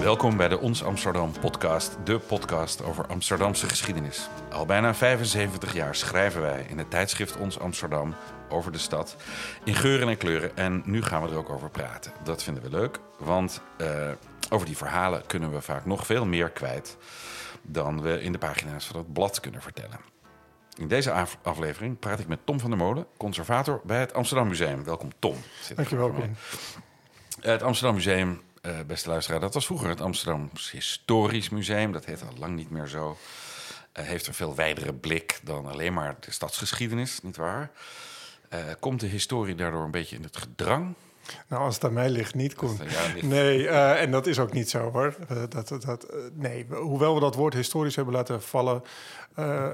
Welkom 0.00 0.36
bij 0.36 0.48
de 0.48 0.58
Ons 0.58 0.84
Amsterdam 0.84 1.32
podcast, 1.40 1.96
de 2.04 2.18
podcast 2.18 2.84
over 2.84 3.06
Amsterdamse 3.06 3.68
geschiedenis. 3.68 4.28
Al 4.50 4.66
bijna 4.66 4.94
75 4.94 5.74
jaar 5.74 5.94
schrijven 5.94 6.40
wij 6.40 6.66
in 6.68 6.78
het 6.78 6.90
tijdschrift 6.90 7.36
Ons 7.36 7.58
Amsterdam 7.58 8.14
over 8.48 8.72
de 8.72 8.78
stad 8.78 9.16
in 9.64 9.74
geuren 9.74 10.08
en 10.08 10.16
kleuren. 10.16 10.56
En 10.56 10.82
nu 10.84 11.02
gaan 11.02 11.22
we 11.22 11.28
er 11.28 11.36
ook 11.36 11.50
over 11.50 11.70
praten. 11.70 12.12
Dat 12.24 12.42
vinden 12.42 12.62
we 12.62 12.70
leuk, 12.70 13.00
want 13.18 13.62
uh, 13.80 14.10
over 14.50 14.66
die 14.66 14.76
verhalen 14.76 15.26
kunnen 15.26 15.52
we 15.52 15.60
vaak 15.60 15.86
nog 15.86 16.06
veel 16.06 16.26
meer 16.26 16.50
kwijt 16.50 16.96
dan 17.62 18.02
we 18.02 18.22
in 18.22 18.32
de 18.32 18.38
pagina's 18.38 18.86
van 18.86 18.96
het 18.96 19.12
blad 19.12 19.40
kunnen 19.40 19.62
vertellen. 19.62 20.00
In 20.76 20.88
deze 20.88 21.26
aflevering 21.42 21.98
praat 21.98 22.18
ik 22.18 22.28
met 22.28 22.38
Tom 22.44 22.60
van 22.60 22.70
der 22.70 22.78
Molen, 22.78 23.06
conservator 23.16 23.80
bij 23.84 24.00
het 24.00 24.14
Amsterdam 24.14 24.48
Museum. 24.48 24.84
Welkom, 24.84 25.10
Tom. 25.18 25.36
Dankjewel, 25.74 26.14
Tom. 26.14 26.36
Het 27.40 27.62
Amsterdam 27.62 27.94
Museum, 27.94 28.40
uh, 28.62 28.72
beste 28.86 29.08
luisteraar, 29.08 29.40
dat 29.40 29.54
was 29.54 29.66
vroeger 29.66 29.88
het 29.88 30.00
Amsterdam 30.00 30.50
Historisch 30.72 31.48
Museum. 31.48 31.92
Dat 31.92 32.04
heet 32.04 32.22
al 32.22 32.38
lang 32.38 32.56
niet 32.56 32.70
meer 32.70 32.86
zo. 32.86 33.16
Uh, 33.98 34.04
heeft 34.04 34.26
een 34.26 34.34
veel 34.34 34.54
wijdere 34.54 34.94
blik 34.94 35.40
dan 35.42 35.66
alleen 35.66 35.92
maar 35.92 36.16
de 36.20 36.30
stadsgeschiedenis, 36.30 37.22
nietwaar? 37.22 37.70
Uh, 38.54 38.58
komt 38.80 39.00
de 39.00 39.06
historie 39.06 39.54
daardoor 39.54 39.84
een 39.84 39.90
beetje 39.90 40.16
in 40.16 40.22
het 40.22 40.36
gedrang? 40.36 40.94
Nou, 41.48 41.62
als 41.62 41.74
het 41.74 41.84
aan 41.84 41.92
mij 41.92 42.10
ligt, 42.10 42.34
niet, 42.34 42.54
Koen. 42.54 42.78
Nee, 43.22 43.58
uh, 43.58 44.02
en 44.02 44.10
dat 44.10 44.26
is 44.26 44.38
ook 44.38 44.52
niet 44.52 44.70
zo, 44.70 44.90
hoor. 44.90 45.16
Uh, 45.30 45.42
dat, 45.48 45.68
dat, 45.68 46.14
uh, 46.14 46.20
nee, 46.32 46.66
hoewel 46.70 47.14
we 47.14 47.20
dat 47.20 47.34
woord 47.34 47.54
historisch 47.54 47.96
hebben 47.96 48.14
laten 48.14 48.42
vallen... 48.42 48.82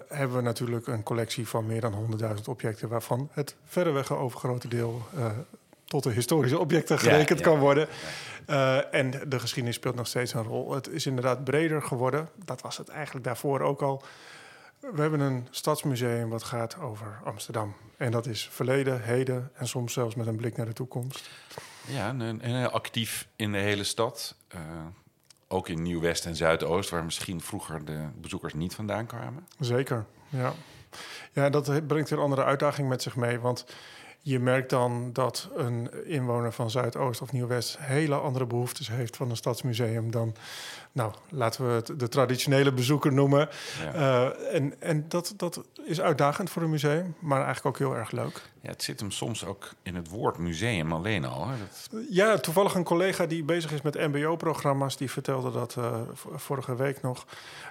hebben 0.09 0.37
we 0.37 0.42
natuurlijk 0.42 0.87
een 0.87 1.03
collectie 1.03 1.48
van 1.48 1.67
meer 1.67 1.80
dan 1.80 2.19
100.000 2.20 2.42
objecten... 2.47 2.89
waarvan 2.89 3.28
het 3.33 3.56
verreweg 3.64 4.12
overgrote 4.12 4.69
deel 4.69 5.03
tot 5.87 6.03
de 6.03 6.11
historische 6.11 6.59
objecten 6.59 6.99
gerekend 6.99 7.41
kan 7.41 7.59
worden. 7.59 7.89
Ja, 8.47 8.83
en 8.83 9.11
de 9.29 9.39
geschiedenis 9.39 9.77
speelt 9.77 9.95
nog 9.95 10.07
steeds 10.07 10.35
een 10.35 10.43
rol. 10.43 10.75
Het 10.75 10.89
is 10.89 11.07
inderdaad 11.07 11.45
breder 11.45 11.83
geworden. 11.83 12.28
Dat 12.45 12.61
was 12.61 12.77
het 12.77 12.89
eigenlijk 12.89 13.25
daarvoor 13.25 13.61
ook 13.61 13.83
al. 13.83 14.03
We 14.81 15.01
hebben 15.01 15.20
een 15.20 15.47
stadsmuseum 15.51 16.28
wat 16.28 16.43
gaat 16.43 16.78
over 16.81 17.20
Amsterdam. 17.25 17.75
En 17.97 18.11
dat 18.11 18.27
is 18.27 18.48
verleden, 18.53 19.03
heden 19.03 19.51
en 19.55 19.69
soms 19.69 19.93
zelfs 19.93 20.15
met 20.15 20.27
een 20.27 20.37
blik 20.37 20.56
naar 20.56 20.67
de 20.67 20.73
toekomst. 20.73 21.31
Ja, 21.87 22.09
en, 22.09 22.41
en 22.41 22.73
actief 22.73 23.27
in 23.37 23.53
de 23.53 23.59
hele 23.59 23.84
stad. 23.84 24.34
Uh, 24.55 24.61
ook 25.48 25.69
in 25.69 25.83
Nieuw-West 25.83 26.27
en 26.27 26.37
Zuidoost, 26.37 26.91
waar 26.91 27.05
misschien 27.05 27.41
vroeger 27.41 27.84
de 27.84 28.06
bezoekers 28.21 28.55
niet 28.55 28.75
vandaan 28.75 29.06
kwamen. 29.06 29.47
Zeker, 29.59 30.05
ja. 30.28 30.53
Ja, 31.33 31.50
dat 31.50 31.87
brengt 31.87 32.11
een 32.11 32.19
andere 32.19 32.45
uitdaging 32.45 32.89
met 32.89 33.03
zich 33.03 33.17
mee. 33.17 33.41
Want 33.41 33.67
je 34.27 34.38
merkt 34.38 34.70
dan 34.70 35.10
dat 35.12 35.48
een 35.55 35.91
inwoner 36.05 36.52
van 36.52 36.70
Zuidoost 36.70 37.22
of 37.22 37.32
Nieuw-West 37.32 37.77
hele 37.80 38.14
andere 38.14 38.46
behoeftes 38.46 38.88
heeft 38.88 39.16
van 39.16 39.30
een 39.30 39.36
stadsmuseum 39.36 40.10
dan, 40.10 40.34
nou, 40.92 41.12
laten 41.28 41.66
we 41.66 41.72
het 41.72 42.00
de 42.00 42.08
traditionele 42.08 42.72
bezoeker 42.72 43.12
noemen. 43.12 43.48
Ja. 43.82 43.94
Uh, 43.94 44.54
en 44.54 44.80
en 44.80 45.04
dat, 45.08 45.34
dat 45.36 45.64
is 45.84 46.00
uitdagend 46.00 46.50
voor 46.50 46.62
een 46.62 46.70
museum, 46.70 47.14
maar 47.19 47.44
eigenlijk 47.44 47.66
ook 47.66 47.78
heel 47.78 47.97
erg 47.97 48.10
leuk. 48.10 48.42
Ja, 48.60 48.70
het 48.70 48.82
zit 48.82 49.00
hem 49.00 49.10
soms 49.10 49.44
ook 49.44 49.74
in 49.82 49.94
het 49.94 50.08
woord 50.08 50.38
museum 50.38 50.92
alleen 50.92 51.24
al. 51.24 51.48
Hè? 51.48 51.54
Dat... 51.58 52.02
Ja, 52.10 52.38
toevallig 52.38 52.74
een 52.74 52.84
collega 52.84 53.27
die 53.27 53.44
bezig 53.44 53.72
is 53.72 53.82
met 53.82 53.94
MBO-programma's, 53.94 54.97
die 54.97 55.10
vertelde 55.10 55.50
dat 55.50 55.77
uh, 55.78 55.97
vorige 56.34 56.77
week 56.77 57.02
nog, 57.02 57.27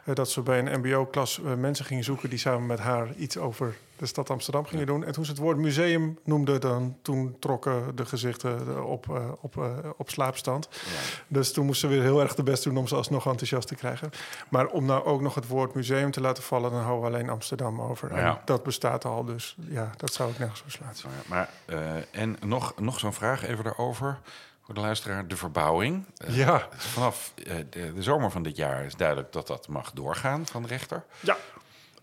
uh, 0.05 0.15
dat 0.15 0.29
ze 0.29 0.41
bij 0.41 0.59
een 0.59 0.79
MBO-klas 0.79 1.39
mensen 1.57 1.85
gingen 1.85 2.03
zoeken 2.03 2.29
die 2.29 2.39
samen 2.39 2.65
met 2.65 2.79
haar 2.79 3.13
iets 3.15 3.37
over 3.37 3.75
de 3.97 4.05
stad 4.05 4.29
Amsterdam 4.29 4.65
gingen 4.65 4.85
doen. 4.85 5.03
En 5.03 5.13
toen 5.13 5.25
ze 5.25 5.31
het 5.31 5.39
woord 5.39 5.57
museum 5.57 6.19
noemden, 6.23 6.61
dan 6.61 6.97
toen 7.01 7.35
trokken 7.39 7.95
de 7.95 8.05
gezichten 8.05 8.85
op, 8.85 9.05
uh, 9.09 9.31
op, 9.41 9.55
uh, 9.55 9.63
op 9.97 10.09
slaapstand. 10.09 10.67
Ja. 10.71 10.79
Dus 11.27 11.53
toen 11.53 11.65
moesten 11.65 11.89
we 11.89 11.95
weer 11.95 12.03
heel 12.03 12.21
erg 12.21 12.35
de 12.35 12.43
best 12.43 12.63
doen 12.63 12.77
om 12.77 12.88
ze 12.88 12.95
alsnog 12.95 13.25
enthousiast 13.25 13.67
te 13.67 13.75
krijgen. 13.75 14.09
Maar 14.49 14.67
om 14.67 14.85
nou 14.85 15.05
ook 15.05 15.21
nog 15.21 15.35
het 15.35 15.47
woord 15.47 15.73
museum 15.73 16.11
te 16.11 16.21
laten 16.21 16.43
vallen, 16.43 16.71
dan 16.71 16.81
houden 16.81 17.09
we 17.09 17.16
alleen 17.16 17.29
Amsterdam 17.29 17.81
over. 17.81 18.16
Ja. 18.16 18.35
En 18.35 18.41
dat 18.45 18.63
bestaat 18.63 19.06
al, 19.06 19.25
dus 19.25 19.56
ja, 19.69 19.91
dat 19.97 20.13
zou 20.13 20.31
ik 20.31 20.39
nergens 20.39 20.62
verslaan. 20.62 20.94
Ja, 20.95 21.09
maar, 21.25 21.50
uh, 21.66 21.95
en 22.12 22.38
nog, 22.45 22.73
nog 22.79 23.00
zo'n 23.00 23.13
vraag 23.13 23.45
even 23.47 23.63
daarover 23.63 24.19
voor 24.66 24.75
de 24.75 24.81
luisteraar, 24.81 25.27
de 25.27 25.38
verbouwing. 25.38 26.06
Uh, 26.27 26.38
ja. 26.38 26.67
Vanaf 26.72 27.33
uh, 27.35 27.56
de, 27.69 27.94
de, 27.94 28.03
zomer 28.03 28.31
van 28.31 28.44
dit 28.44 28.56
jaar 28.56 28.85
is 28.85 28.95
duidelijk 28.95 29.31
dat 29.31 29.47
dat 29.47 29.67
mag 29.67 29.91
doorgaan 29.91 30.45
van 30.45 30.62
de 30.62 30.67
rechter. 30.67 31.03
Ja. 31.19 31.38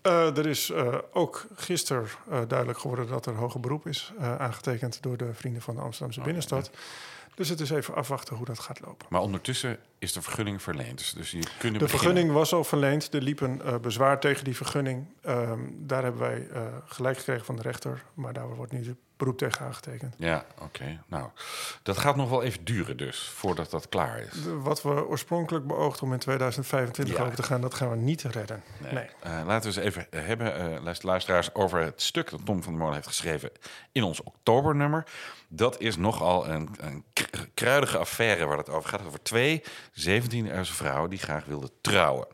Uh, 0.07 0.37
er 0.37 0.45
is 0.45 0.71
ook 1.11 1.45
gisteren 1.55 2.07
duidelijk 2.47 2.79
geworden 2.79 3.07
dat 3.07 3.25
er 3.25 3.33
hoger 3.33 3.59
beroep 3.59 3.87
is 3.87 4.13
aangetekend 4.19 5.01
door 5.01 5.17
de 5.17 5.33
vrienden 5.33 5.61
van 5.61 5.75
de 5.75 5.81
Amsterdamse 5.81 6.19
oh, 6.19 6.25
binnenstad. 6.25 6.69
Ja. 6.73 6.79
Dus 7.35 7.49
het 7.49 7.59
is 7.59 7.69
even 7.69 7.95
afwachten 7.95 8.35
hoe 8.35 8.45
dat 8.45 8.59
gaat 8.59 8.79
lopen. 8.79 9.07
Maar 9.09 9.21
ondertussen 9.21 9.79
is 9.99 10.13
de 10.13 10.21
vergunning 10.21 10.61
verleend. 10.61 10.97
Dus, 10.97 11.13
dus 11.13 11.31
je 11.31 11.39
de 11.39 11.47
beginnen. 11.47 11.89
vergunning 11.89 12.31
was 12.31 12.53
al 12.53 12.63
verleend. 12.63 13.13
Er 13.13 13.21
liep 13.21 13.41
een 13.41 13.61
bezwaar 13.81 14.19
tegen 14.19 14.43
die 14.43 14.55
vergunning. 14.55 15.05
Um, 15.25 15.75
daar 15.79 16.03
hebben 16.03 16.21
wij 16.21 16.47
gelijk 16.85 17.17
gekregen 17.17 17.45
van 17.45 17.55
de 17.55 17.61
rechter. 17.61 18.03
Maar 18.13 18.33
daar 18.33 18.55
wordt 18.55 18.71
nu 18.71 18.95
beroep 19.17 19.37
tegen 19.37 19.65
aangetekend. 19.65 20.15
Ja, 20.17 20.45
oké. 20.53 20.63
Okay. 20.63 20.99
Nou, 21.07 21.29
dat 21.83 21.97
gaat 21.97 22.15
nog 22.15 22.29
wel 22.29 22.43
even 22.43 22.63
duren 22.63 22.97
dus, 22.97 23.29
voordat 23.35 23.71
dat 23.71 23.89
klaar 23.89 24.19
is. 24.19 24.43
De, 24.43 24.59
wat 24.59 24.81
we 24.81 25.07
oorspronkelijk 25.07 25.67
beoogden 25.67 26.03
om 26.03 26.13
in 26.13 26.19
2025 26.19 27.17
ja. 27.17 27.23
over 27.23 27.35
te 27.35 27.43
gaan, 27.43 27.61
dat 27.61 27.73
gaan 27.73 27.89
we 27.89 27.95
niet 27.95 28.21
redden. 28.21 28.63
Nee. 28.77 28.93
nee. 28.93 29.07
Uh, 29.25 29.45
laten 29.45 29.73
we 29.73 29.81
eens 29.81 29.85
even 29.85 30.07
hebben, 30.09 30.81
uh, 30.85 30.93
luisteraars, 31.01 31.53
over 31.53 31.79
het 31.79 32.01
stuk 32.01 32.29
dat 32.29 32.45
Tom 32.45 32.63
van 32.63 32.71
der 32.71 32.81
Molen 32.81 32.95
heeft 32.95 33.07
geschreven 33.07 33.51
in 33.91 34.03
ons 34.03 34.23
oktobernummer. 34.23 35.03
Dat 35.47 35.79
is 35.79 35.97
nogal 35.97 36.49
een, 36.49 36.69
een 36.79 37.03
kruidige 37.53 37.97
affaire 37.97 38.45
waar 38.45 38.57
het 38.57 38.69
over 38.69 38.89
gaat. 38.89 39.05
Over 39.05 39.23
twee 39.23 39.63
17-jarige 40.09 40.73
vrouwen 40.73 41.09
die 41.09 41.19
graag 41.19 41.45
wilden 41.45 41.69
trouwen. 41.81 42.27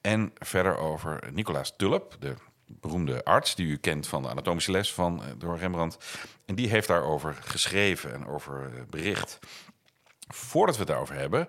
En 0.00 0.32
verder 0.34 0.76
over 0.76 1.20
Nicolaas 1.32 1.76
Tulp, 1.76 2.16
de 2.18 2.34
beroemde 2.66 3.24
arts 3.24 3.54
die 3.54 3.66
u 3.66 3.76
kent 3.76 4.06
van 4.06 4.22
de 4.22 4.28
anatomische 4.28 4.70
les 4.70 4.92
van 4.92 5.22
door 5.38 5.58
Rembrandt. 5.58 5.98
En 6.44 6.54
die 6.54 6.68
heeft 6.68 6.88
daarover 6.88 7.36
geschreven 7.40 8.12
en 8.12 8.26
over 8.26 8.70
bericht. 8.90 9.38
Voordat 10.28 10.74
we 10.74 10.80
het 10.80 10.90
daarover 10.90 11.14
hebben, 11.14 11.48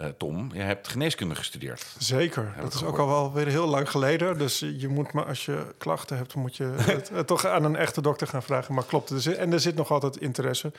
uh, 0.00 0.06
Tom, 0.06 0.50
je 0.52 0.60
hebt 0.60 0.88
geneeskunde 0.88 1.34
gestudeerd. 1.34 1.96
Zeker, 1.98 2.54
dat 2.60 2.74
is 2.74 2.82
ook 2.82 2.98
al 2.98 3.06
wel 3.06 3.32
weer 3.32 3.46
heel 3.46 3.66
lang 3.66 3.90
geleden. 3.90 4.38
Dus 4.38 4.58
je 4.58 4.88
moet 4.88 5.12
maar 5.12 5.24
als 5.24 5.44
je 5.44 5.74
klachten 5.78 6.16
hebt, 6.16 6.34
moet 6.34 6.56
je 6.56 6.64
het, 6.76 7.08
het 7.08 7.26
toch 7.26 7.46
aan 7.46 7.64
een 7.64 7.76
echte 7.76 8.00
dokter 8.00 8.26
gaan 8.26 8.42
vragen. 8.42 8.74
Maar 8.74 8.84
klopt 8.84 9.08
het? 9.08 9.26
En 9.36 9.52
er 9.52 9.60
zit 9.60 9.74
nog 9.74 9.90
altijd 9.90 10.16
interesse. 10.16 10.72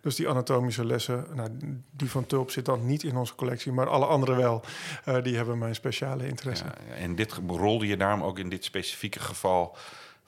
Dus 0.00 0.14
die 0.14 0.28
anatomische 0.28 0.84
lessen, 0.84 1.26
nou, 1.34 1.48
die 1.90 2.10
van 2.10 2.26
Tulp 2.26 2.50
zit 2.50 2.64
dan 2.64 2.86
niet 2.86 3.02
in 3.02 3.16
onze 3.16 3.34
collectie, 3.34 3.72
maar 3.72 3.88
alle 3.88 4.06
andere 4.06 4.34
wel. 4.34 4.62
Uh, 5.08 5.22
die 5.22 5.36
hebben 5.36 5.58
mijn 5.58 5.74
speciale 5.74 6.26
interesse. 6.26 6.64
Ja, 6.64 6.94
en 6.94 7.14
dit 7.14 7.40
rolde 7.46 7.86
je 7.86 7.96
daarom 7.96 8.22
ook 8.22 8.38
in 8.38 8.48
dit 8.48 8.64
specifieke 8.64 9.20
geval 9.20 9.76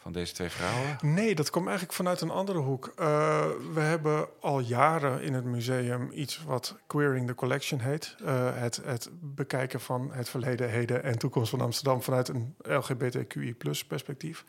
van 0.09 0.13
deze 0.13 0.33
twee 0.33 0.49
vrouwen? 0.49 0.97
Nee, 1.01 1.35
dat 1.35 1.51
komt 1.51 1.67
eigenlijk 1.67 1.97
vanuit 1.97 2.21
een 2.21 2.31
andere 2.31 2.59
hoek. 2.59 2.93
Uh, 3.01 3.47
we 3.75 3.81
hebben 3.81 4.29
al 4.41 4.61
jaren 4.61 5.23
in 5.23 5.35
het 5.35 5.45
museum 5.45 6.11
iets 6.13 6.43
wat 6.45 6.77
Queering 6.87 7.27
the 7.27 7.35
Collection 7.35 7.81
heet. 7.81 8.17
Uh, 8.23 8.29
het, 8.55 8.81
het 8.85 9.11
bekijken 9.21 9.81
van 9.81 10.11
het 10.13 10.29
verleden, 10.29 10.71
heden 10.71 11.03
en 11.03 11.19
toekomst 11.19 11.51
van 11.51 11.61
Amsterdam 11.61 12.03
vanuit 12.03 12.29
een 12.29 12.55
LGBTQI 12.59 13.55
perspectief. 13.89 14.45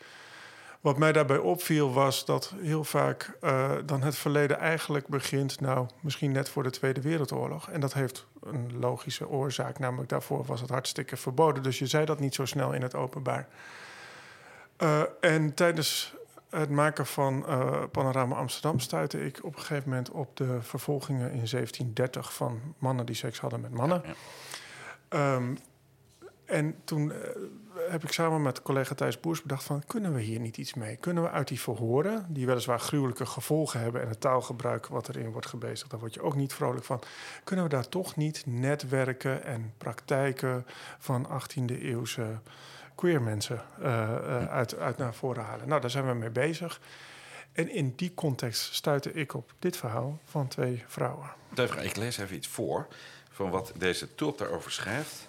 Wat 0.82 0.98
mij 0.98 1.12
daarbij 1.12 1.38
opviel 1.38 1.94
was 1.94 2.26
dat 2.26 2.54
heel 2.62 2.84
vaak 2.84 3.38
uh, 3.42 3.72
dan 3.86 4.02
het 4.02 4.16
verleden 4.16 4.60
eigenlijk 4.60 5.08
begint, 5.08 5.62
nou 5.62 5.88
misschien 6.02 6.32
net 6.32 6.50
voor 6.50 6.64
de 6.64 6.70
Tweede 6.70 7.02
Wereldoorlog. 7.02 7.70
En 7.70 7.80
dat 7.80 7.94
heeft 7.94 8.26
een 8.44 8.80
logische 8.80 9.30
oorzaak, 9.30 9.80
namelijk 9.80 10.10
daarvoor 10.10 10.46
was 10.46 10.62
het 10.62 10.70
hartstikke 10.70 11.18
verboden. 11.18 11.64
Dus 11.64 11.80
je 11.80 11.88
zei 11.88 12.06
dat 12.06 12.20
niet 12.20 12.36
zo 12.36 12.46
snel 12.46 12.74
in 12.74 12.82
het 12.82 12.96
openbaar. 12.96 13.48
Uh, 14.78 15.02
en 15.22 15.54
tijdens 15.54 16.14
het 16.50 16.70
maken 16.70 17.06
van 17.06 17.46
uh, 17.48 17.84
Panorama 17.92 18.36
Amsterdam 18.36 18.80
stuitte 18.80 19.26
ik 19.26 19.40
op 19.44 19.56
een 19.56 19.62
gegeven 19.62 19.90
moment 19.90 20.12
op 20.12 20.38
de 20.38 20.62
vervolgingen 20.62 21.32
in 21.32 21.48
1730 21.50 22.34
van 22.34 22.62
mannen 22.78 23.06
die 23.06 23.16
seks 23.16 23.40
hadden 23.40 23.62
met 23.62 23.74
mannen. 23.74 24.02
Ja, 24.06 24.14
ja. 25.10 25.36
Um, 25.36 25.58
en 26.50 26.76
toen 26.84 27.10
uh, 27.10 27.16
heb 27.90 28.04
ik 28.04 28.12
samen 28.12 28.42
met 28.42 28.62
collega 28.62 28.96
Thijs 28.96 29.20
Boers 29.20 29.42
bedacht 29.42 29.64
van... 29.64 29.84
kunnen 29.88 30.14
we 30.14 30.22
hier 30.22 30.40
niet 30.40 30.58
iets 30.58 30.74
mee? 30.74 30.96
Kunnen 30.96 31.24
we 31.24 31.30
uit 31.30 31.48
die 31.48 31.60
verhoren, 31.60 32.26
die 32.30 32.46
weliswaar 32.46 32.80
gruwelijke 32.80 33.26
gevolgen 33.26 33.80
hebben... 33.80 34.02
en 34.02 34.08
het 34.10 34.22
taalgebruik 34.22 34.88
wat 34.88 35.10
erin 35.10 35.32
wordt 35.32 35.48
gebezigd, 35.48 35.92
daar 35.92 36.00
word 36.00 36.14
je 36.14 36.22
ook 36.22 36.36
niet 36.36 36.54
vrolijk 36.54 36.86
van... 36.86 37.02
kunnen 37.44 37.66
we 37.66 37.72
daar 37.72 37.90
toch 37.90 38.16
niet 38.16 38.44
netwerken 38.46 39.44
en 39.44 39.74
praktijken 39.78 40.66
van 41.00 41.28
18e-eeuwse 41.28 42.42
queer 42.96 43.22
mensen 43.22 43.62
uh, 43.80 43.86
uh, 43.86 44.46
uit, 44.46 44.78
uit 44.78 44.98
naar 44.98 45.14
voren 45.14 45.44
halen? 45.44 45.68
Nou, 45.68 45.82
daar 45.82 45.90
zijn 45.90 46.08
we 46.08 46.14
mee 46.14 46.30
bezig. 46.30 46.82
En 47.52 47.70
in 47.70 47.94
die 47.96 48.14
context 48.14 48.74
stuitte 48.74 49.14
ik 49.14 49.34
op 49.34 49.54
dit 49.60 49.78
verhaal 49.78 50.20
van 50.26 50.48
twee 50.48 50.84
vrouwen. 50.88 51.30
Ik 51.82 51.96
lees 51.96 52.18
even 52.18 52.36
iets 52.36 52.48
voor 52.48 52.88
van 53.32 53.50
wat 53.50 53.72
deze 53.78 54.16
tulp 54.16 54.38
daarover 54.38 54.72
schrijft... 54.72 55.28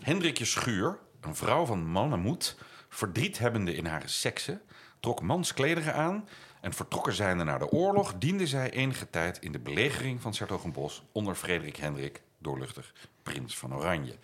Hendrikje 0.00 0.44
Schuur, 0.44 0.98
een 1.20 1.36
vrouw 1.36 1.64
van 1.64 1.86
mannenmoed, 1.86 2.56
verdriet 2.88 3.38
hebbende 3.38 3.74
in 3.74 3.86
haar 3.86 4.02
sekse, 4.04 4.60
trok 5.00 5.22
mansklederen 5.22 5.94
aan 5.94 6.28
En 6.60 6.72
vertrokken 6.72 7.12
zijnde 7.12 7.44
naar 7.44 7.58
de 7.58 7.70
oorlog, 7.70 8.14
diende 8.18 8.46
zij 8.46 8.70
enige 8.70 9.10
tijd 9.10 9.38
in 9.38 9.52
de 9.52 9.58
belegering 9.58 10.22
van 10.22 10.34
Sertogenbos 10.34 11.02
onder 11.12 11.34
Frederik 11.34 11.76
Hendrik, 11.76 12.22
doorluchtig 12.38 12.92
prins 13.22 13.58
van 13.58 13.74
Oranje. 13.74 14.14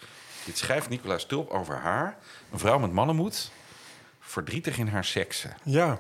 Dit 0.45 0.59
schrijft 0.59 0.89
Nicolaas 0.89 1.27
Tulp 1.27 1.51
over 1.51 1.77
haar, 1.77 2.19
een 2.53 2.59
vrouw 2.59 2.79
met 2.79 2.93
mannenmoed, 2.93 3.51
verdrietig 4.21 4.79
in 4.79 4.87
haar 4.87 5.05
sekse. 5.05 5.49
Ja, 5.63 5.99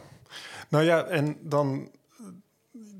nou 0.68 0.84
ja, 0.84 1.04
en 1.04 1.38
dan 1.40 1.90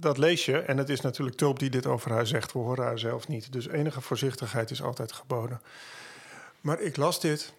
dat 0.02 0.18
lees 0.18 0.44
je. 0.44 0.58
En 0.58 0.76
het 0.76 0.88
is 0.88 1.00
natuurlijk 1.00 1.36
Tulp 1.36 1.58
die 1.58 1.70
dit 1.70 1.86
over 1.86 2.10
haar 2.10 2.26
zegt. 2.26 2.52
We 2.52 2.58
horen 2.58 2.84
haar 2.84 2.98
zelf 2.98 3.28
niet. 3.28 3.52
Dus 3.52 3.68
enige 3.68 4.00
voorzichtigheid 4.00 4.70
is 4.70 4.82
altijd 4.82 5.12
geboden. 5.12 5.60
Maar 6.62 6.80
ik 6.80 6.96
las 6.96 7.20
dit 7.20 7.52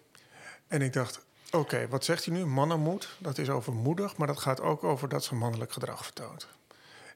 en 0.68 0.82
ik 0.82 0.92
dacht... 0.92 1.24
Oké, 1.50 1.88
wat 1.88 2.04
zegt 2.04 2.24
hij 2.24 2.34
nu? 2.34 2.46
Mannenmoed, 2.46 3.16
dat 3.18 3.38
is 3.38 3.50
overmoedig... 3.50 4.16
maar 4.16 4.26
dat 4.26 4.38
gaat 4.38 4.60
ook 4.60 4.84
over 4.84 5.08
dat 5.08 5.24
ze 5.24 5.34
mannelijk 5.34 5.72
gedrag 5.72 6.04
vertoont. 6.04 6.48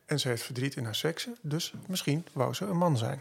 En 0.06 0.20
ze 0.20 0.28
heeft 0.28 0.42
verdriet 0.42 0.76
in 0.76 0.84
haar 0.84 0.94
seksen, 0.94 1.36
dus 1.40 1.72
misschien 1.86 2.26
wou 2.32 2.54
ze 2.54 2.64
een 2.64 2.76
man 2.76 2.96
zijn. 2.96 3.20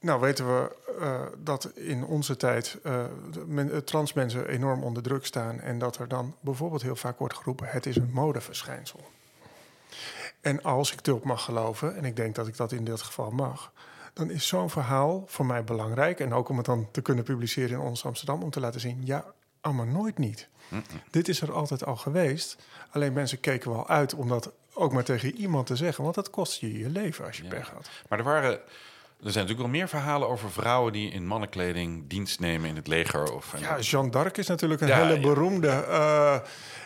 Nou 0.00 0.20
weten 0.20 0.46
we 0.46 0.76
uh, 1.00 1.22
dat 1.38 1.64
in 1.74 2.04
onze 2.04 2.36
tijd 2.36 2.78
uh, 2.84 3.04
men, 3.46 3.84
trans 3.84 4.12
mensen 4.12 4.48
enorm 4.48 4.82
onder 4.82 5.02
druk 5.02 5.26
staan... 5.26 5.60
en 5.60 5.78
dat 5.78 5.98
er 5.98 6.08
dan 6.08 6.36
bijvoorbeeld 6.40 6.82
heel 6.82 6.96
vaak 6.96 7.18
wordt 7.18 7.36
geroepen... 7.36 7.68
het 7.68 7.86
is 7.86 7.96
een 7.96 8.10
modeverschijnsel. 8.12 9.10
En 10.40 10.62
als 10.62 10.92
ik 10.92 11.00
Tulp 11.00 11.24
mag 11.24 11.44
geloven, 11.44 11.96
en 11.96 12.04
ik 12.04 12.16
denk 12.16 12.34
dat 12.34 12.46
ik 12.46 12.56
dat 12.56 12.72
in 12.72 12.84
dit 12.84 13.02
geval 13.02 13.30
mag, 13.30 13.72
dan 14.14 14.30
is 14.30 14.46
zo'n 14.46 14.70
verhaal 14.70 15.24
voor 15.26 15.46
mij 15.46 15.64
belangrijk. 15.64 16.20
En 16.20 16.34
ook 16.34 16.48
om 16.48 16.56
het 16.56 16.66
dan 16.66 16.88
te 16.90 17.02
kunnen 17.02 17.24
publiceren 17.24 17.70
in 17.70 17.86
ons 17.86 18.04
Amsterdam, 18.04 18.42
om 18.42 18.50
te 18.50 18.60
laten 18.60 18.80
zien, 18.80 19.00
ja, 19.04 19.24
allemaal 19.60 19.86
nooit 19.86 20.18
niet. 20.18 20.48
Dit 21.10 21.28
is 21.28 21.40
er 21.40 21.52
altijd 21.52 21.84
al 21.84 21.96
geweest. 21.96 22.56
Alleen 22.90 23.12
mensen 23.12 23.40
keken 23.40 23.70
wel 23.70 23.88
uit 23.88 24.14
om 24.14 24.28
dat 24.28 24.52
ook 24.72 24.92
maar 24.92 25.04
tegen 25.04 25.34
iemand 25.34 25.66
te 25.66 25.76
zeggen, 25.76 26.04
want 26.04 26.16
dat 26.16 26.30
kost 26.30 26.60
je 26.60 26.78
je 26.78 26.88
leven 26.88 27.24
als 27.26 27.36
je 27.36 27.42
ja. 27.42 27.48
pech 27.48 27.70
had. 27.70 27.88
Maar 28.08 28.18
er 28.18 28.24
waren 28.24 28.60
er 29.24 29.32
zijn 29.32 29.44
natuurlijk 29.46 29.72
wel 29.72 29.80
meer 29.80 29.88
verhalen 29.88 30.28
over 30.28 30.50
vrouwen 30.50 30.92
die 30.92 31.10
in 31.10 31.26
mannenkleding 31.26 32.08
dienst 32.08 32.40
nemen 32.40 32.68
in 32.68 32.76
het 32.76 32.86
leger. 32.86 33.32
Of, 33.32 33.54
ja, 33.60 33.80
Jeanne 33.80 34.10
d'Arc 34.10 34.36
is 34.36 34.46
natuurlijk 34.46 34.80
een 34.80 34.92
hele 34.92 35.20
beroemde. 35.20 35.84
Uh, 35.88 36.34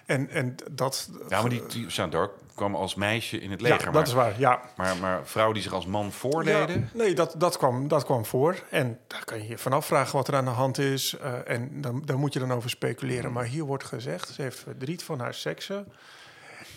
en, 0.06 0.30
en 0.30 0.54
dat. 0.70 1.10
Ja, 1.28 1.40
maar 1.40 1.50
die, 1.50 1.66
die 1.66 1.86
Jeanne 1.86 2.12
d'Arc 2.12 2.30
kwam 2.54 2.74
als 2.74 2.94
meisje 2.94 3.40
in 3.40 3.50
het 3.50 3.60
leger. 3.60 3.78
Ja, 3.78 3.84
dat 3.84 3.94
maar, 3.94 4.06
is 4.06 4.12
waar. 4.12 4.38
Ja. 4.38 4.60
Maar, 4.76 4.96
maar 4.96 5.26
vrouwen 5.26 5.54
die 5.54 5.62
zich 5.62 5.72
als 5.72 5.86
man 5.86 6.12
voordeden. 6.12 6.80
Ja, 6.80 6.98
nee, 6.98 7.14
dat, 7.14 7.34
dat, 7.38 7.56
kwam, 7.56 7.88
dat 7.88 8.04
kwam 8.04 8.24
voor. 8.24 8.62
En 8.70 8.98
daar 9.06 9.24
kan 9.24 9.42
je 9.42 9.48
je 9.48 9.58
vanaf 9.58 9.86
vragen 9.86 10.16
wat 10.16 10.28
er 10.28 10.34
aan 10.34 10.44
de 10.44 10.50
hand 10.50 10.78
is. 10.78 11.16
Uh, 11.20 11.50
en 11.50 11.80
dan, 11.80 12.02
daar 12.04 12.18
moet 12.18 12.32
je 12.32 12.38
dan 12.38 12.52
over 12.52 12.70
speculeren. 12.70 13.32
Maar 13.32 13.44
hier 13.44 13.64
wordt 13.64 13.84
gezegd: 13.84 14.28
ze 14.28 14.42
heeft 14.42 14.58
verdriet 14.58 15.02
van 15.02 15.20
haar 15.20 15.34
seksen. 15.34 15.92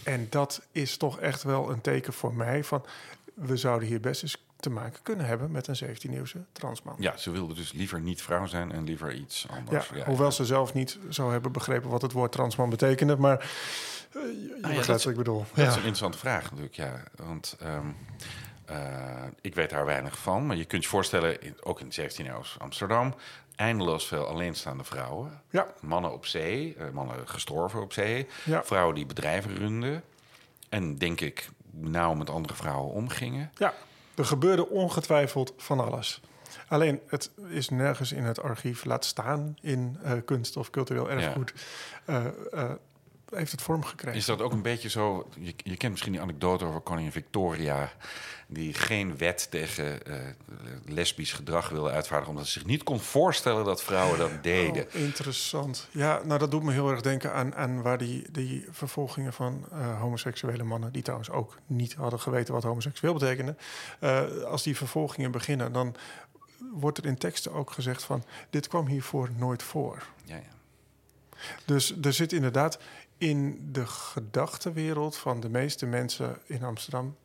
En 0.03 0.27
dat 0.29 0.61
is 0.71 0.97
toch 0.97 1.19
echt 1.19 1.43
wel 1.43 1.69
een 1.69 1.81
teken 1.81 2.13
voor 2.13 2.33
mij 2.33 2.63
van. 2.63 2.85
We 3.33 3.57
zouden 3.57 3.87
hier 3.87 3.99
best 3.99 4.23
eens 4.23 4.45
te 4.61 4.69
maken 4.69 4.99
kunnen 5.03 5.25
hebben 5.25 5.51
met 5.51 5.67
een 5.67 5.75
17e-eeuwse 5.75 6.37
transman. 6.51 6.95
Ja, 6.99 7.17
ze 7.17 7.31
wilde 7.31 7.53
dus 7.53 7.71
liever 7.71 7.99
niet 7.99 8.21
vrouw 8.21 8.45
zijn 8.45 8.71
en 8.71 8.83
liever 8.83 9.13
iets 9.13 9.45
anders. 9.49 9.89
Ja, 9.95 10.05
hoewel 10.05 10.31
ze 10.31 10.45
zelf 10.45 10.73
niet 10.73 10.97
zou 11.09 11.31
hebben 11.31 11.51
begrepen 11.51 11.89
wat 11.89 12.01
het 12.01 12.11
woord 12.11 12.31
transman 12.31 12.69
betekende, 12.69 13.17
maar 13.17 13.49
uh, 14.15 14.21
je 14.23 14.57
ah, 14.61 14.73
ja, 14.73 14.85
wat 14.85 15.05
ik 15.05 15.15
bedoel. 15.15 15.45
Dat 15.53 15.67
is 15.67 15.73
een 15.73 15.75
interessante 15.75 16.17
vraag 16.17 16.43
natuurlijk, 16.43 16.75
ja. 16.75 17.03
Want 17.15 17.57
um, 17.63 17.95
uh, 18.69 18.75
ik 19.41 19.55
weet 19.55 19.69
daar 19.69 19.85
weinig 19.85 20.17
van, 20.17 20.45
maar 20.45 20.55
je 20.55 20.65
kunt 20.65 20.83
je 20.83 20.89
voorstellen, 20.89 21.41
in, 21.41 21.55
ook 21.63 21.79
in 21.79 21.89
de 21.89 22.11
17e 22.11 22.25
eeuw 22.25 22.43
Amsterdam, 22.57 23.15
eindeloos 23.55 24.07
veel 24.07 24.25
alleenstaande 24.25 24.83
vrouwen. 24.83 25.41
Ja. 25.49 25.67
Mannen 25.79 26.13
op 26.13 26.25
zee, 26.25 26.75
uh, 26.77 26.89
mannen 26.89 27.27
gestorven 27.27 27.81
op 27.81 27.93
zee, 27.93 28.27
ja. 28.43 28.63
vrouwen 28.63 28.95
die 28.95 29.05
bedrijven 29.05 29.55
runden. 29.55 30.03
En 30.69 30.97
denk 30.97 31.21
ik 31.21 31.49
nauw 31.71 32.13
met 32.13 32.29
andere 32.29 32.53
vrouwen 32.53 32.93
omgingen. 32.93 33.51
Ja. 33.57 33.73
Er 34.15 34.25
gebeurde 34.25 34.69
ongetwijfeld 34.69 35.53
van 35.57 35.79
alles. 35.79 36.21
Alleen 36.67 36.99
het 37.07 37.31
is 37.49 37.69
nergens 37.69 38.11
in 38.11 38.23
het 38.23 38.41
archief 38.41 38.85
laat 38.85 39.05
staan 39.05 39.57
in 39.61 39.97
uh, 40.05 40.11
kunst 40.25 40.57
of 40.57 40.69
cultureel 40.69 41.09
erfgoed. 41.09 41.53
Ja. 42.07 42.19
Uh, 42.19 42.25
uh, 42.53 42.71
heeft 43.31 43.51
het 43.51 43.61
vorm 43.61 43.83
gekregen. 43.83 44.19
Is 44.19 44.25
dat 44.25 44.41
ook 44.41 44.51
een 44.51 44.61
beetje 44.61 44.89
zo? 44.89 45.29
Je, 45.39 45.53
je 45.57 45.77
kent 45.77 45.91
misschien 45.91 46.11
die 46.11 46.21
anekdote 46.21 46.65
over 46.65 46.79
koningin 46.79 47.11
Victoria, 47.11 47.91
die 48.47 48.73
geen 48.73 49.17
wet 49.17 49.47
tegen 49.51 49.99
uh, 50.07 50.15
lesbisch 50.85 51.33
gedrag 51.33 51.69
wilde 51.69 51.89
uitvaardigen, 51.89 52.33
omdat 52.33 52.47
ze 52.47 52.59
zich 52.59 52.67
niet 52.67 52.83
kon 52.83 52.99
voorstellen 52.99 53.65
dat 53.65 53.83
vrouwen 53.83 54.17
dat 54.17 54.43
deden. 54.43 54.85
Oh, 54.85 54.93
interessant. 54.93 55.87
Ja, 55.91 56.21
nou 56.23 56.39
dat 56.39 56.51
doet 56.51 56.63
me 56.63 56.71
heel 56.71 56.89
erg 56.89 57.01
denken 57.01 57.33
aan, 57.33 57.55
aan 57.55 57.81
waar 57.81 57.97
die, 57.97 58.31
die 58.31 58.65
vervolgingen 58.69 59.33
van 59.33 59.65
uh, 59.73 59.99
homoseksuele 59.99 60.63
mannen, 60.63 60.91
die 60.91 61.01
trouwens 61.01 61.29
ook 61.29 61.57
niet 61.65 61.93
hadden 61.93 62.19
geweten 62.19 62.53
wat 62.53 62.63
homoseksueel 62.63 63.13
betekende, 63.13 63.55
uh, 63.99 64.43
als 64.43 64.63
die 64.63 64.77
vervolgingen 64.77 65.31
beginnen, 65.31 65.73
dan 65.73 65.95
wordt 66.73 66.97
er 66.97 67.05
in 67.05 67.17
teksten 67.17 67.53
ook 67.53 67.71
gezegd 67.71 68.03
van 68.03 68.23
dit 68.49 68.67
kwam 68.67 68.87
hiervoor 68.87 69.29
nooit 69.35 69.63
voor. 69.63 70.03
Ja, 70.25 70.35
ja. 70.35 70.41
Dus 71.65 71.95
er 72.01 72.13
zit 72.13 72.33
inderdaad 72.33 72.79
in 73.21 73.69
de 73.71 73.85
gedachtenwereld 73.85 75.17
van 75.17 75.39
de 75.39 75.49
meeste 75.49 75.85
mensen 75.85 76.37
in 76.45 76.63
Amsterdam 76.63 77.15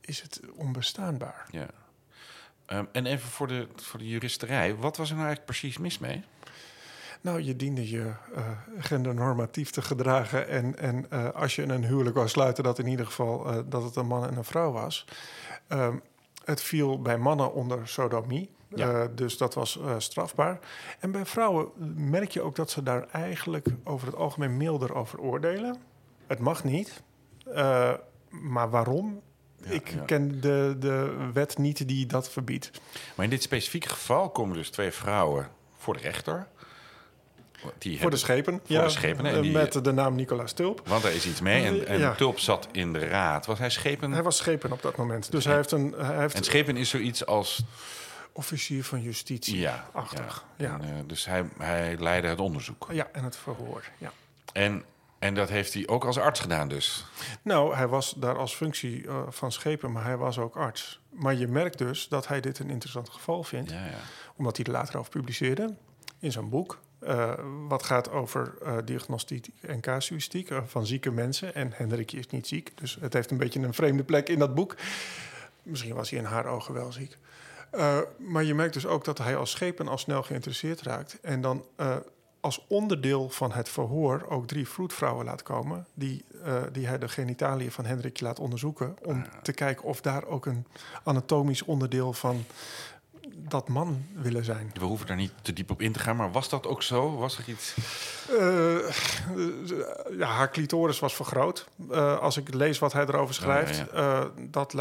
is 0.00 0.22
het 0.22 0.40
onbestaanbaar. 0.54 1.46
Ja. 1.50 1.66
Um, 2.66 2.88
en 2.92 3.06
even 3.06 3.28
voor 3.28 3.46
de, 3.46 3.68
voor 3.76 3.98
de 3.98 4.08
juristerij, 4.08 4.76
wat 4.76 4.96
was 4.96 5.08
er 5.08 5.16
nou 5.16 5.26
eigenlijk 5.26 5.58
precies 5.58 5.78
mis 5.78 5.98
mee? 5.98 6.24
Nou, 7.20 7.42
je 7.42 7.56
diende 7.56 7.90
je 7.90 8.12
uh, 8.36 8.50
gendernormatief 8.78 9.70
te 9.70 9.82
gedragen. 9.82 10.48
En, 10.48 10.78
en 10.78 11.06
uh, 11.12 11.30
als 11.30 11.56
je 11.56 11.62
een 11.62 11.84
huwelijk 11.84 12.16
wou 12.16 12.28
sluiten, 12.28 12.64
dat 12.64 12.78
in 12.78 12.86
ieder 12.86 13.06
geval 13.06 13.52
uh, 13.52 13.58
dat 13.66 13.82
het 13.82 13.96
een 13.96 14.06
man 14.06 14.26
en 14.26 14.36
een 14.36 14.44
vrouw 14.44 14.72
was. 14.72 15.04
Um, 15.68 16.02
het 16.44 16.62
viel 16.62 17.02
bij 17.02 17.18
mannen 17.18 17.52
onder 17.52 17.88
sodomie. 17.88 18.50
Ja. 18.74 19.02
Uh, 19.02 19.04
dus 19.14 19.36
dat 19.36 19.54
was 19.54 19.78
uh, 19.78 19.94
strafbaar. 19.98 20.58
En 20.98 21.10
bij 21.10 21.26
vrouwen 21.26 21.68
merk 21.96 22.30
je 22.30 22.40
ook 22.40 22.56
dat 22.56 22.70
ze 22.70 22.82
daar 22.82 23.08
eigenlijk 23.08 23.66
over 23.84 24.06
het 24.06 24.16
algemeen 24.16 24.56
milder 24.56 24.94
over 24.94 25.20
oordelen. 25.20 25.76
Het 26.26 26.38
mag 26.38 26.64
niet. 26.64 27.02
Maar 28.28 28.70
waarom? 28.70 29.20
Ja, 29.64 29.70
ik 29.70 29.88
ja. 29.88 30.02
ken 30.02 30.40
de, 30.40 30.76
de 30.78 31.16
wet 31.32 31.58
niet 31.58 31.88
die 31.88 32.06
dat 32.06 32.30
verbiedt. 32.30 32.70
Maar 33.14 33.24
in 33.24 33.30
dit 33.30 33.42
specifieke 33.42 33.88
geval 33.88 34.30
komen 34.30 34.56
dus 34.56 34.70
twee 34.70 34.90
vrouwen 34.90 35.48
voor 35.76 35.94
de 35.94 36.00
rechter. 36.00 36.46
Die 37.78 38.00
voor 38.00 38.10
de 38.10 38.16
schepen. 38.16 38.52
Voor 38.52 38.76
ja, 38.76 38.82
de 38.82 38.88
schepen. 38.88 39.26
En 39.26 39.42
die, 39.42 39.52
met 39.52 39.84
de 39.84 39.92
naam 39.92 40.14
Nicolaas 40.14 40.52
Tulp. 40.52 40.82
Want 40.84 41.04
er 41.04 41.12
is 41.12 41.26
iets 41.26 41.40
mee. 41.40 41.64
En, 41.64 41.86
en 41.86 41.98
ja. 41.98 42.14
Tulp 42.14 42.38
zat 42.38 42.68
in 42.72 42.92
de 42.92 42.98
raad. 42.98 43.46
Was 43.46 43.58
hij 43.58 43.70
schepen? 43.70 44.12
Hij 44.12 44.22
was 44.22 44.36
schepen 44.36 44.72
op 44.72 44.82
dat 44.82 44.96
moment. 44.96 45.30
Dus 45.30 45.44
hij 45.44 45.54
heeft 45.54 45.70
een. 45.70 45.94
Hij 45.96 46.18
heeft 46.18 46.34
en 46.34 46.44
schepen 46.44 46.76
is 46.76 46.88
zoiets 46.88 47.26
als 47.26 47.64
officier 48.32 48.84
van 48.84 49.02
justitie 49.02 49.58
ja, 49.58 49.88
achtig. 49.92 50.44
Ja. 50.56 50.66
ja. 50.66 50.80
En, 50.80 50.96
uh, 50.96 51.02
dus 51.06 51.24
hij, 51.24 51.44
hij 51.58 51.96
leidde 51.98 52.28
het 52.28 52.40
onderzoek. 52.40 52.88
Ja, 52.90 53.08
en 53.12 53.24
het 53.24 53.36
verhoor. 53.36 53.84
Ja. 53.98 54.12
En, 54.52 54.84
en 55.18 55.34
dat 55.34 55.48
heeft 55.48 55.74
hij 55.74 55.88
ook 55.88 56.04
als 56.04 56.18
arts 56.18 56.40
gedaan 56.40 56.68
dus? 56.68 57.06
Nou, 57.42 57.74
hij 57.74 57.88
was 57.88 58.14
daar 58.16 58.38
als 58.38 58.54
functie 58.54 59.02
uh, 59.02 59.22
van 59.28 59.52
schepen, 59.52 59.92
maar 59.92 60.04
hij 60.04 60.16
was 60.16 60.38
ook 60.38 60.56
arts. 60.56 61.00
Maar 61.10 61.34
je 61.34 61.48
merkt 61.48 61.78
dus 61.78 62.08
dat 62.08 62.28
hij 62.28 62.40
dit 62.40 62.58
een 62.58 62.70
interessant 62.70 63.08
geval 63.08 63.42
vindt. 63.44 63.70
Ja, 63.70 63.84
ja. 63.84 63.98
Omdat 64.36 64.56
hij 64.56 64.66
er 64.66 64.72
later 64.72 64.98
over 64.98 65.10
publiceerde 65.10 65.74
in 66.18 66.32
zijn 66.32 66.48
boek. 66.48 66.78
Uh, 67.02 67.32
wat 67.68 67.82
gaat 67.82 68.10
over 68.10 68.54
uh, 68.62 68.76
diagnostiek 68.84 69.48
en 69.60 69.80
casuïstiek 69.80 70.50
uh, 70.50 70.58
van 70.66 70.86
zieke 70.86 71.10
mensen. 71.10 71.54
En 71.54 71.72
Hendrikje 71.74 72.18
is 72.18 72.26
niet 72.26 72.46
ziek, 72.46 72.72
dus 72.74 72.98
het 73.00 73.12
heeft 73.12 73.30
een 73.30 73.36
beetje 73.36 73.60
een 73.60 73.74
vreemde 73.74 74.04
plek 74.04 74.28
in 74.28 74.38
dat 74.38 74.54
boek. 74.54 74.76
Misschien 75.62 75.94
was 75.94 76.10
hij 76.10 76.18
in 76.18 76.24
haar 76.24 76.46
ogen 76.46 76.74
wel 76.74 76.92
ziek. 76.92 77.18
Uh, 77.72 77.98
maar 78.18 78.44
je 78.44 78.54
merkt 78.54 78.74
dus 78.74 78.86
ook 78.86 79.04
dat 79.04 79.18
hij 79.18 79.36
als 79.36 79.50
schepen 79.50 79.88
al 79.88 79.98
snel 79.98 80.22
geïnteresseerd 80.22 80.82
raakt. 80.82 81.18
En 81.20 81.40
dan 81.40 81.64
uh, 81.80 81.96
als 82.40 82.64
onderdeel 82.68 83.30
van 83.30 83.52
het 83.52 83.68
verhoor 83.68 84.26
ook 84.28 84.46
drie 84.46 84.68
vroedvrouwen 84.68 85.24
laat 85.24 85.42
komen. 85.42 85.86
Die, 85.94 86.24
uh, 86.46 86.62
die 86.72 86.86
hij 86.86 86.98
de 86.98 87.08
genitaliën 87.08 87.72
van 87.72 87.84
Hendrikje 87.84 88.24
laat 88.24 88.38
onderzoeken. 88.38 88.96
Om 89.04 89.16
ja. 89.16 89.40
te 89.42 89.52
kijken 89.52 89.84
of 89.84 90.00
daar 90.00 90.24
ook 90.24 90.46
een 90.46 90.66
anatomisch 91.04 91.62
onderdeel 91.62 92.12
van 92.12 92.44
dat 93.34 93.68
man 93.68 94.06
willen 94.14 94.44
zijn. 94.44 94.70
We 94.74 94.84
hoeven 94.84 95.06
daar 95.06 95.16
niet 95.16 95.32
te 95.42 95.52
diep 95.52 95.70
op 95.70 95.80
in 95.80 95.92
te 95.92 95.98
gaan, 95.98 96.16
maar 96.16 96.32
was 96.32 96.48
dat 96.48 96.66
ook 96.66 96.82
zo? 96.82 97.16
Was 97.16 97.38
er 97.38 97.48
iets? 97.48 97.74
Uh, 98.30 98.90
ja, 100.18 100.26
haar 100.26 100.50
clitoris 100.50 100.98
was 100.98 101.14
vergroot. 101.14 101.68
Uh, 101.90 102.18
als 102.18 102.36
ik 102.36 102.54
lees 102.54 102.78
wat 102.78 102.92
hij 102.92 103.02
erover 103.02 103.34
schrijft, 103.34 103.80
oh, 103.80 103.86
ja, 103.92 104.00
ja. 104.00 104.22
Uh, 104.22 104.28
dat 104.50 104.74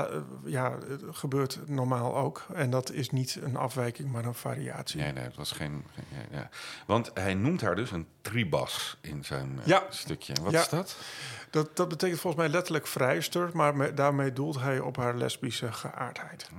ja, 0.46 0.77
gebeurt 1.12 1.60
normaal 1.65 2.15
ook. 2.15 2.46
En 2.53 2.70
dat 2.70 2.91
is 2.91 3.10
niet 3.10 3.39
een 3.41 3.55
afwijking, 3.55 4.12
maar 4.12 4.25
een 4.25 4.34
variatie. 4.34 5.01
Nee, 5.01 5.12
nee, 5.12 5.24
het 5.24 5.36
was 5.36 5.51
geen. 5.51 5.84
geen 5.93 6.05
ja, 6.31 6.50
Want 6.86 7.12
hij 7.13 7.34
noemt 7.34 7.62
haar 7.62 7.75
dus 7.75 7.91
een 7.91 8.08
tribas 8.22 8.98
in 9.01 9.25
zijn 9.25 9.60
stukje. 9.89 10.34
Wat 10.41 10.53
is 10.53 10.70
dat? 10.70 10.98
dat? 11.50 11.75
Dat 11.75 11.89
betekent 11.89 12.20
volgens 12.20 12.43
mij 12.43 12.51
letterlijk 12.51 12.88
vrijster, 12.88 13.50
maar 13.53 13.75
me, 13.75 13.93
daarmee 13.93 14.34
doelt 14.34 14.60
hij 14.60 14.79
op 14.79 14.98
haar 14.98 15.15
lesbische 15.15 15.72
geaardheid. 15.72 16.50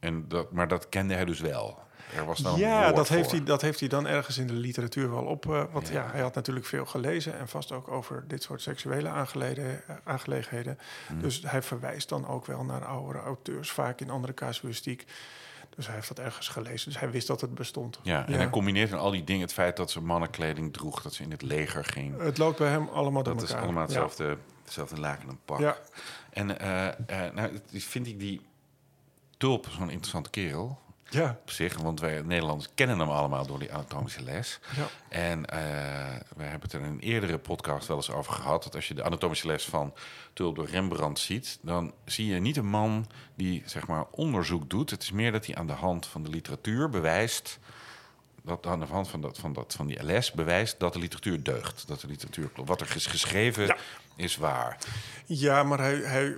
En 0.00 0.28
dat, 0.28 0.52
maar 0.52 0.68
dat 0.68 0.88
kende 0.88 1.14
hij 1.14 1.24
dus 1.24 1.40
wel. 1.40 1.78
Er 2.16 2.24
was 2.24 2.38
dan 2.38 2.58
Ja, 2.58 2.92
dat 2.92 3.08
heeft, 3.08 3.28
voor. 3.28 3.36
hij, 3.36 3.44
dat 3.46 3.60
heeft 3.60 3.80
hij 3.80 3.88
dan 3.88 4.06
ergens 4.06 4.38
in 4.38 4.46
de 4.46 4.52
literatuur 4.52 5.10
wel 5.10 5.24
op. 5.24 5.46
eh, 5.52 5.62
want 5.72 5.88
Ja. 5.88 5.94
ja. 5.94 6.10
hij 6.12 6.20
had 6.20 6.34
natuurlijk 6.34 6.66
veel 6.66 6.86
gelezen 6.86 7.38
en 7.38 7.48
vast 7.48 7.72
ook 7.72 7.88
over 7.88 8.24
dit 8.28 8.42
soort 8.42 8.62
seksuele 8.62 9.08
eh, 9.08 9.14
aangelegenheden. 10.04 10.78
Hmm. 11.06 11.20
Dus 11.20 11.42
hij 11.46 11.62
verwijst 11.62 12.08
dan 12.08 12.26
ook 12.26 12.46
wel 12.46 12.64
naar 12.64 12.84
oudere 12.84 13.24
auteurs, 13.24 13.70
vaak 13.70 14.00
in 14.00 14.10
andere 14.10 14.34
casuïstiek. 14.34 15.04
Dus 15.76 15.86
hij 15.86 15.94
heeft 15.94 16.08
dat 16.08 16.18
ergens 16.18 16.48
gelezen. 16.48 16.90
Dus 16.90 17.00
hij 17.00 17.10
wist 17.10 17.26
dat 17.26 17.40
het 17.40 17.54
bestond. 17.54 17.98
Ja, 18.02 18.26
en 18.26 18.32
Ja. 18.32 18.38
hij 18.38 18.50
combineert 18.50 18.90
in 18.90 18.96
al 18.98 19.10
die 19.10 19.24
dingen 19.24 19.42
het 19.42 19.52
feit 19.52 19.76
dat 19.76 19.90
ze 19.90 20.00
mannenkleding 20.00 20.72
droeg, 20.72 21.02
dat 21.02 21.14
ze 21.14 21.22
in 21.22 21.30
het 21.30 21.42
leger 21.42 21.84
ging. 21.84 22.20
Het 22.20 22.38
loopt 22.38 22.58
bij 22.58 22.68
hem 22.70 22.88
allemaal 22.88 23.22
door 23.22 23.34
Dat 23.34 23.42
is 23.42 23.48
elkaar. 23.48 23.64
allemaal 23.64 23.82
Ja. 23.82 23.88
hetzelfde, 23.88 24.36
hetzelfde 24.64 25.00
laken 25.00 25.28
en 25.28 25.38
pak. 25.44 25.58
Ja. 25.58 25.76
En 26.30 26.58
eh, 26.58 26.86
eh, 27.26 27.34
nou, 27.34 27.58
is- 27.70 27.84
vind 27.84 28.06
ik 28.06 28.18
die 28.18 28.40
tulp 29.40 29.66
zo'n 29.70 29.90
interessante 29.90 30.30
kerel 30.30 30.78
Ja. 31.08 31.38
op 31.42 31.50
zich. 31.50 31.76
Want 31.76 32.00
wij 32.00 32.22
Nederlanders 32.22 32.68
kennen 32.74 32.98
hem 32.98 33.08
allemaal 33.08 33.46
door 33.46 33.58
die 33.58 33.72
anatomische 33.72 34.22
les. 34.22 34.58
Ja. 34.76 34.86
En 35.08 35.46
eh, 35.46 35.58
we 36.36 36.42
hebben 36.42 36.60
het 36.60 36.72
er 36.72 36.80
in 36.80 36.86
een 36.86 37.00
eerdere 37.00 37.38
podcast 37.38 37.86
wel 37.88 37.96
eens 37.96 38.10
over 38.10 38.32
gehad. 38.32 38.62
Dat 38.62 38.74
als 38.74 38.88
je 38.88 38.94
de 38.94 39.02
anatomische 39.04 39.46
les 39.46 39.64
van 39.64 39.94
Tulp 40.32 40.56
door 40.56 40.66
Rembrandt 40.66 41.18
ziet, 41.18 41.58
dan 41.62 41.94
zie 42.04 42.26
je 42.26 42.40
niet 42.40 42.56
een 42.56 42.66
man 42.70 43.06
die 43.34 43.62
zeg 43.66 43.86
maar 43.86 44.04
onderzoek 44.10 44.70
doet. 44.70 44.90
Het 44.90 45.02
is 45.02 45.10
meer 45.10 45.32
dat 45.32 45.46
hij 45.46 45.54
aan 45.56 45.66
de 45.66 45.72
hand 45.72 46.06
van 46.06 46.22
de 46.22 46.30
literatuur 46.30 46.88
bewijst. 46.88 47.58
Dat 48.42 48.66
aan 48.66 48.80
de 48.80 48.86
hand 48.86 49.08
van, 49.08 49.20
dat, 49.20 49.38
van, 49.38 49.52
dat, 49.52 49.74
van 49.76 49.86
die 49.86 50.02
les 50.02 50.32
bewijst 50.32 50.80
dat 50.80 50.92
de 50.92 50.98
literatuur 50.98 51.42
deugt. 51.42 51.88
Dat 51.88 52.00
de 52.00 52.06
literatuur 52.06 52.48
klopt. 52.48 52.68
Wat 52.68 52.80
er 52.80 52.92
is 52.96 53.06
geschreven 53.06 53.66
Ja. 53.66 53.76
is 54.16 54.36
waar. 54.36 54.78
Ja, 55.26 55.62
maar 55.62 55.78
hij, 55.78 55.94
hij 55.96 56.36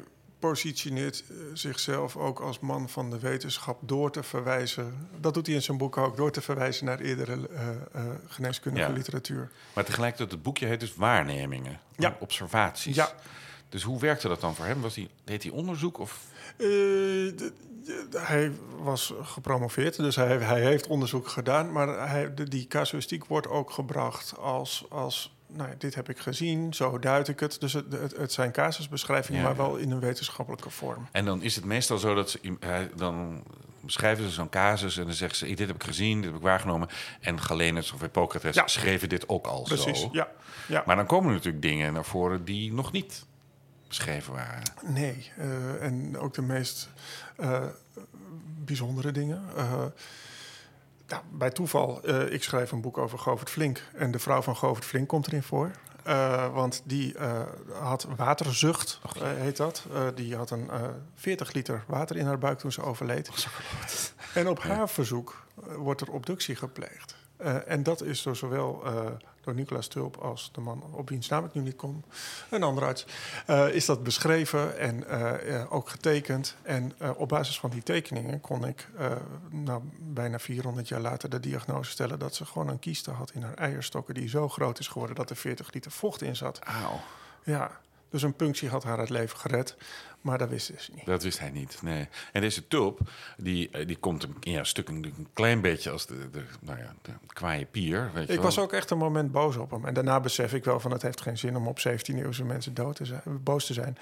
positioneert 0.50 1.24
eh, 1.30 1.36
zichzelf 1.52 2.16
ook 2.16 2.40
als 2.40 2.58
man 2.60 2.88
van 2.88 3.10
de 3.10 3.18
wetenschap 3.18 3.78
door 3.80 4.10
te 4.10 4.22
verwijzen. 4.22 5.08
Dat 5.20 5.34
doet 5.34 5.46
hij 5.46 5.54
in 5.54 5.62
zijn 5.62 5.78
boek 5.78 5.96
ook, 5.96 6.16
door 6.16 6.30
te 6.30 6.40
verwijzen 6.40 6.84
naar 6.86 7.00
eerdere 7.00 7.48
eh, 7.48 7.68
eh, 7.92 8.02
geneeskundige 8.26 8.86
Ja. 8.88 8.92
literatuur. 8.92 9.50
Maar 9.74 9.84
tegelijkertijd, 9.84 10.30
het 10.30 10.42
boekje 10.42 10.66
heet 10.66 10.80
dus 10.80 10.94
Waarnemingen. 10.94 11.80
Ja. 11.96 12.16
Observaties. 12.20 12.96
Ja. 12.96 13.12
Dus 13.68 13.82
hoe 13.82 14.00
werkte 14.00 14.28
dat 14.28 14.40
dan 14.40 14.54
voor 14.54 14.64
hem? 14.64 14.80
Was 14.80 14.94
hij, 14.96 15.08
deed 15.24 15.42
hij 15.42 15.52
onderzoek? 15.52 15.98
Of 15.98 16.20
de- 16.56 17.34
de- 17.34 17.52
hij 18.18 18.52
was 18.82 19.14
gepromoveerd, 19.22 19.96
dus 19.96 20.16
hij, 20.16 20.36
hij 20.38 20.60
heeft 20.60 20.86
onderzoek 20.86 21.28
gedaan. 21.28 21.72
Maar 21.72 22.08
hij, 22.08 22.34
de, 22.34 22.48
die 22.48 22.66
casuïstiek 22.66 23.24
wordt 23.24 23.48
ook 23.48 23.70
gebracht 23.70 24.38
als, 24.38 24.84
als 24.88 25.34
nou 25.56 25.70
dit 25.78 25.94
heb 25.94 26.08
ik 26.08 26.18
gezien, 26.18 26.74
zo 26.74 26.98
duid 26.98 27.28
ik 27.28 27.40
het. 27.40 27.60
Dus 27.60 27.72
het, 27.72 27.92
het, 27.92 28.16
het 28.16 28.32
zijn 28.32 28.52
casusbeschrijvingen, 28.52 29.40
Ja, 29.40 29.46
maar 29.46 29.56
wel 29.56 29.76
in 29.76 29.90
een 29.90 30.00
wetenschappelijke 30.00 30.70
vorm. 30.70 31.06
En 31.12 31.24
dan 31.24 31.42
is 31.42 31.54
het 31.56 31.64
meestal 31.64 31.98
zo 31.98 32.14
dat 32.14 32.30
ze, 32.30 32.56
hij, 32.60 32.90
dan 32.96 33.42
beschrijven 33.80 34.24
ze 34.24 34.30
zo'n 34.30 34.48
casus 34.48 34.96
en 34.96 35.04
dan 35.04 35.12
zeggen 35.14 35.36
ze: 35.38 35.46
dit 35.46 35.58
heb 35.66 35.74
ik 35.76 35.82
gezien, 35.84 36.16
dit 36.16 36.24
heb 36.24 36.34
ik 36.38 36.42
waargenomen. 36.42 36.88
En 37.20 37.40
Galenus 37.40 37.92
of 37.92 38.00
Hippocrates 38.00 38.54
Ja. 38.54 38.66
schreven 38.66 39.08
dit 39.08 39.28
ook 39.28 39.46
al 39.46 39.62
Precies, 39.62 40.00
zo. 40.00 40.08
ja. 40.12 40.28
ja. 40.68 40.82
Maar 40.86 40.96
dan 40.96 41.06
komen 41.06 41.28
er 41.28 41.34
natuurlijk 41.34 41.62
dingen 41.62 41.92
naar 41.92 42.04
voren 42.04 42.44
die 42.44 42.72
nog 42.72 42.92
niet 42.92 43.24
beschreven 43.88 44.32
waren. 44.32 44.62
Nee, 44.82 45.30
eh, 45.36 45.82
en 45.82 46.18
ook 46.18 46.34
de 46.34 46.42
meest 46.42 46.88
eh, 47.36 47.64
bijzondere 48.64 49.12
dingen. 49.12 49.42
Eh, 49.56 49.84
nou, 51.12 51.24
bij 51.30 51.50
toeval, 51.50 52.02
eh, 52.02 52.32
ik 52.32 52.42
schrijf 52.42 52.72
een 52.72 52.80
boek 52.80 52.98
over 52.98 53.18
Govert 53.18 53.50
Flink. 53.50 53.82
En 53.94 54.10
de 54.10 54.18
vrouw 54.18 54.42
van 54.42 54.56
Govert 54.56 54.84
Flink 54.84 55.08
komt 55.08 55.26
erin 55.26 55.42
voor. 55.42 55.70
Eh, 56.02 56.52
want 56.54 56.82
die 56.84 57.14
eh, 57.14 57.40
had 57.80 58.06
waterzucht, 58.16 59.00
heet 59.18 59.56
dat. 59.56 59.86
Die 60.14 60.36
had 60.36 60.50
een 60.50 60.70
eh 60.70 60.80
40 61.14 61.52
liter 61.52 61.84
water 61.86 62.16
in 62.16 62.26
haar 62.26 62.38
buik 62.38 62.58
toen 62.58 62.72
ze 62.72 62.82
overleed. 62.82 63.30
En 64.34 64.48
op 64.48 64.62
haar 64.62 64.88
verzoek 64.88 65.44
wordt 65.76 66.00
er 66.00 66.10
obductie 66.10 66.56
gepleegd. 66.56 67.11
Eh, 67.36 67.56
en 67.70 67.82
dat 67.82 68.02
is 68.02 68.22
door 68.22 68.36
zowel 68.36 68.82
eh, 68.84 69.06
door 69.40 69.54
Nicolaas 69.54 69.86
Tulp 69.86 70.16
als 70.16 70.50
de 70.52 70.60
man 70.60 70.82
op 70.90 71.08
wiens 71.08 71.28
naam 71.28 71.44
ik 71.44 71.54
nu 71.54 71.60
niet 71.60 71.76
kom, 71.76 72.04
een 72.50 72.62
andere 72.62 72.86
arts, 72.86 73.06
eh, 73.46 73.68
is 73.68 73.86
dat 73.86 74.02
beschreven 74.02 74.78
en 74.78 75.08
ook 75.68 75.88
getekend. 75.88 76.56
En 76.62 76.92
op 77.16 77.28
basis 77.28 77.58
van 77.58 77.70
die 77.70 77.82
tekeningen 77.82 78.40
kon 78.40 78.66
ik 78.66 78.88
nou, 79.50 79.82
bijna 79.98 80.38
400 80.38 80.88
jaar 80.88 81.00
later 81.00 81.30
de 81.30 81.40
diagnose 81.40 81.90
stellen 81.90 82.18
dat 82.18 82.34
ze 82.34 82.44
gewoon 82.44 82.68
een 82.68 82.78
kieste 82.78 83.10
had 83.10 83.30
in 83.30 83.42
haar 83.42 83.54
eierstokken 83.54 84.14
die 84.14 84.28
zo 84.28 84.48
groot 84.48 84.78
is 84.78 84.88
geworden 84.88 85.16
dat 85.16 85.30
er 85.30 85.36
40 85.36 85.72
liter 85.72 85.90
vocht 85.90 86.22
in 86.22 86.36
zat. 86.36 86.58
Auw, 86.58 87.00
Ja, 87.44 87.80
dus 88.12 88.22
een 88.22 88.34
punctie 88.34 88.68
had 88.68 88.84
haar 88.84 88.98
het 88.98 89.10
leven 89.10 89.38
gered, 89.38 89.76
maar 90.20 90.38
dat 90.38 90.48
wisten 90.48 90.74
ze 90.80 90.90
niet. 90.94 91.06
dat 91.06 91.22
wist 91.22 91.38
hij 91.38 91.50
niet. 91.50 91.78
Nee. 91.82 92.08
En 92.32 92.40
deze 92.40 92.68
tulp, 92.68 92.98
die, 93.36 93.70
eh, 93.70 93.86
die 93.86 93.96
komt 93.96 94.22
een, 94.22 94.34
ja, 94.40 94.64
stuk 94.64 94.88
een, 94.88 95.26
klein 95.32 95.60
beetje 95.60 95.90
als 95.90 96.06
de, 96.06 96.30
de, 96.30 96.42
nou 96.60 96.78
ja, 96.78 96.94
de 97.02 97.12
kwaaie 97.26 97.64
pier. 97.64 98.10
Weet 98.14 98.26
je 98.26 98.32
Ik 98.32 98.38
wel. 98.38 98.44
was 98.44 98.58
ook 98.58 98.72
echt 98.72 98.90
een 98.90 98.98
moment 98.98 99.32
boos 99.32 99.56
op 99.56 99.70
hem. 99.70 99.84
En 99.84 99.94
daarna 99.94 100.20
besef 100.20 100.52
ik 100.54 100.64
wel 100.64 100.80
van 100.80 100.90
het 100.90 101.02
heeft 101.02 101.20
geen 101.20 101.38
zin 101.38 101.56
om 101.56 101.66
op 101.68 101.78
17e-eeuwse 101.88 102.44
mensen 102.44 102.74
dood 102.74 102.96
te 102.96 103.04
zijn, 103.04 103.22
boos 103.42 103.66
te 103.66 103.72
zijn. 103.72 103.98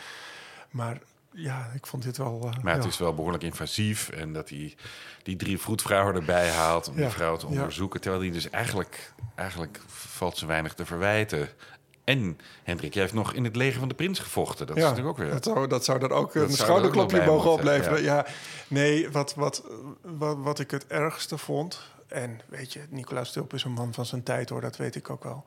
Maar 0.70 0.98
ja, 1.32 1.70
ik 1.74 1.86
vond 1.86 2.02
dit 2.02 2.16
wel... 2.16 2.40
eh, 2.52 2.62
Maar 2.62 2.74
het 2.74 2.82
ja. 2.82 2.88
is 2.88 2.98
wel 2.98 3.14
behoorlijk 3.14 3.42
invasief. 3.42 4.08
En 4.08 4.32
dat 4.32 4.48
hij 4.48 4.74
die 5.22 5.36
drie 5.36 5.58
vroedvrouwen 5.58 6.14
erbij 6.14 6.50
haalt 6.50 6.88
om 6.88 6.94
Ja, 6.96 7.00
die 7.00 7.10
vrouw 7.10 7.36
te 7.36 7.46
onderzoeken. 7.46 8.00
Terwijl 8.00 8.22
hij 8.22 8.32
dus 8.32 8.50
eigenlijk, 8.50 9.12
eigenlijk 9.34 9.80
valt 9.86 10.38
ze 10.38 10.46
weinig 10.46 10.74
te 10.74 10.84
verwijten. 10.86 11.48
En 12.10 12.38
Hendrik, 12.62 12.92
jij 12.94 13.02
heeft 13.02 13.14
nog 13.14 13.32
in 13.32 13.44
het 13.44 13.56
leger 13.56 13.78
van 13.78 13.88
de 13.88 13.94
prins 13.94 14.18
gevochten. 14.18 14.66
Dat 14.66 14.76
is 14.76 14.82
natuurlijk 14.82 15.08
ook 15.08 15.16
weer... 15.16 15.30
Dat 15.30 15.44
zou, 15.44 15.66
dat 15.66 15.84
zou 15.84 16.02
er 16.02 16.10
ook 16.10 16.32
Dat 16.32 16.42
een 16.42 16.48
er 16.48 16.56
schouderklopje 16.56 17.24
mogen 17.24 17.50
opleveren. 17.50 18.02
Ja. 18.02 18.26
Nee, 18.68 19.10
wat, 19.10 19.34
wat, 19.34 19.64
wat, 20.00 20.36
wat 20.38 20.58
ik 20.58 20.70
het 20.70 20.86
ergste 20.86 21.38
vond... 21.38 21.80
En 22.08 22.40
weet 22.48 22.72
je, 22.72 22.80
Nicolaas 22.88 23.32
Tulp 23.32 23.54
is 23.54 23.64
een 23.64 23.72
man 23.72 23.94
van 23.94 24.06
zijn 24.06 24.22
tijd 24.22 24.48
hoor, 24.48 24.60
dat 24.60 24.76
weet 24.76 24.94
ik 24.94 25.10
ook 25.10 25.24
wel. 25.24 25.44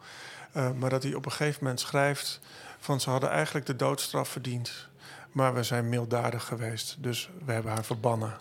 Eh, 0.51 0.71
maar 0.71 0.89
dat 0.89 1.03
hij 1.03 1.13
op 1.13 1.25
een 1.25 1.31
gegeven 1.31 1.59
moment 1.61 1.79
schrijft... 1.79 2.39
van 2.79 2.99
ze 2.99 3.09
hadden 3.09 3.29
eigenlijk 3.29 3.65
de 3.65 3.75
doodstraf 3.75 4.29
verdiend... 4.29 4.87
maar 5.31 5.53
we 5.53 5.63
zijn 5.63 5.89
milddadig 5.89 6.45
geweest, 6.45 6.97
dus 6.99 7.29
we 7.45 7.51
hebben 7.51 7.71
haar 7.71 7.85
verbannen. 7.85 8.33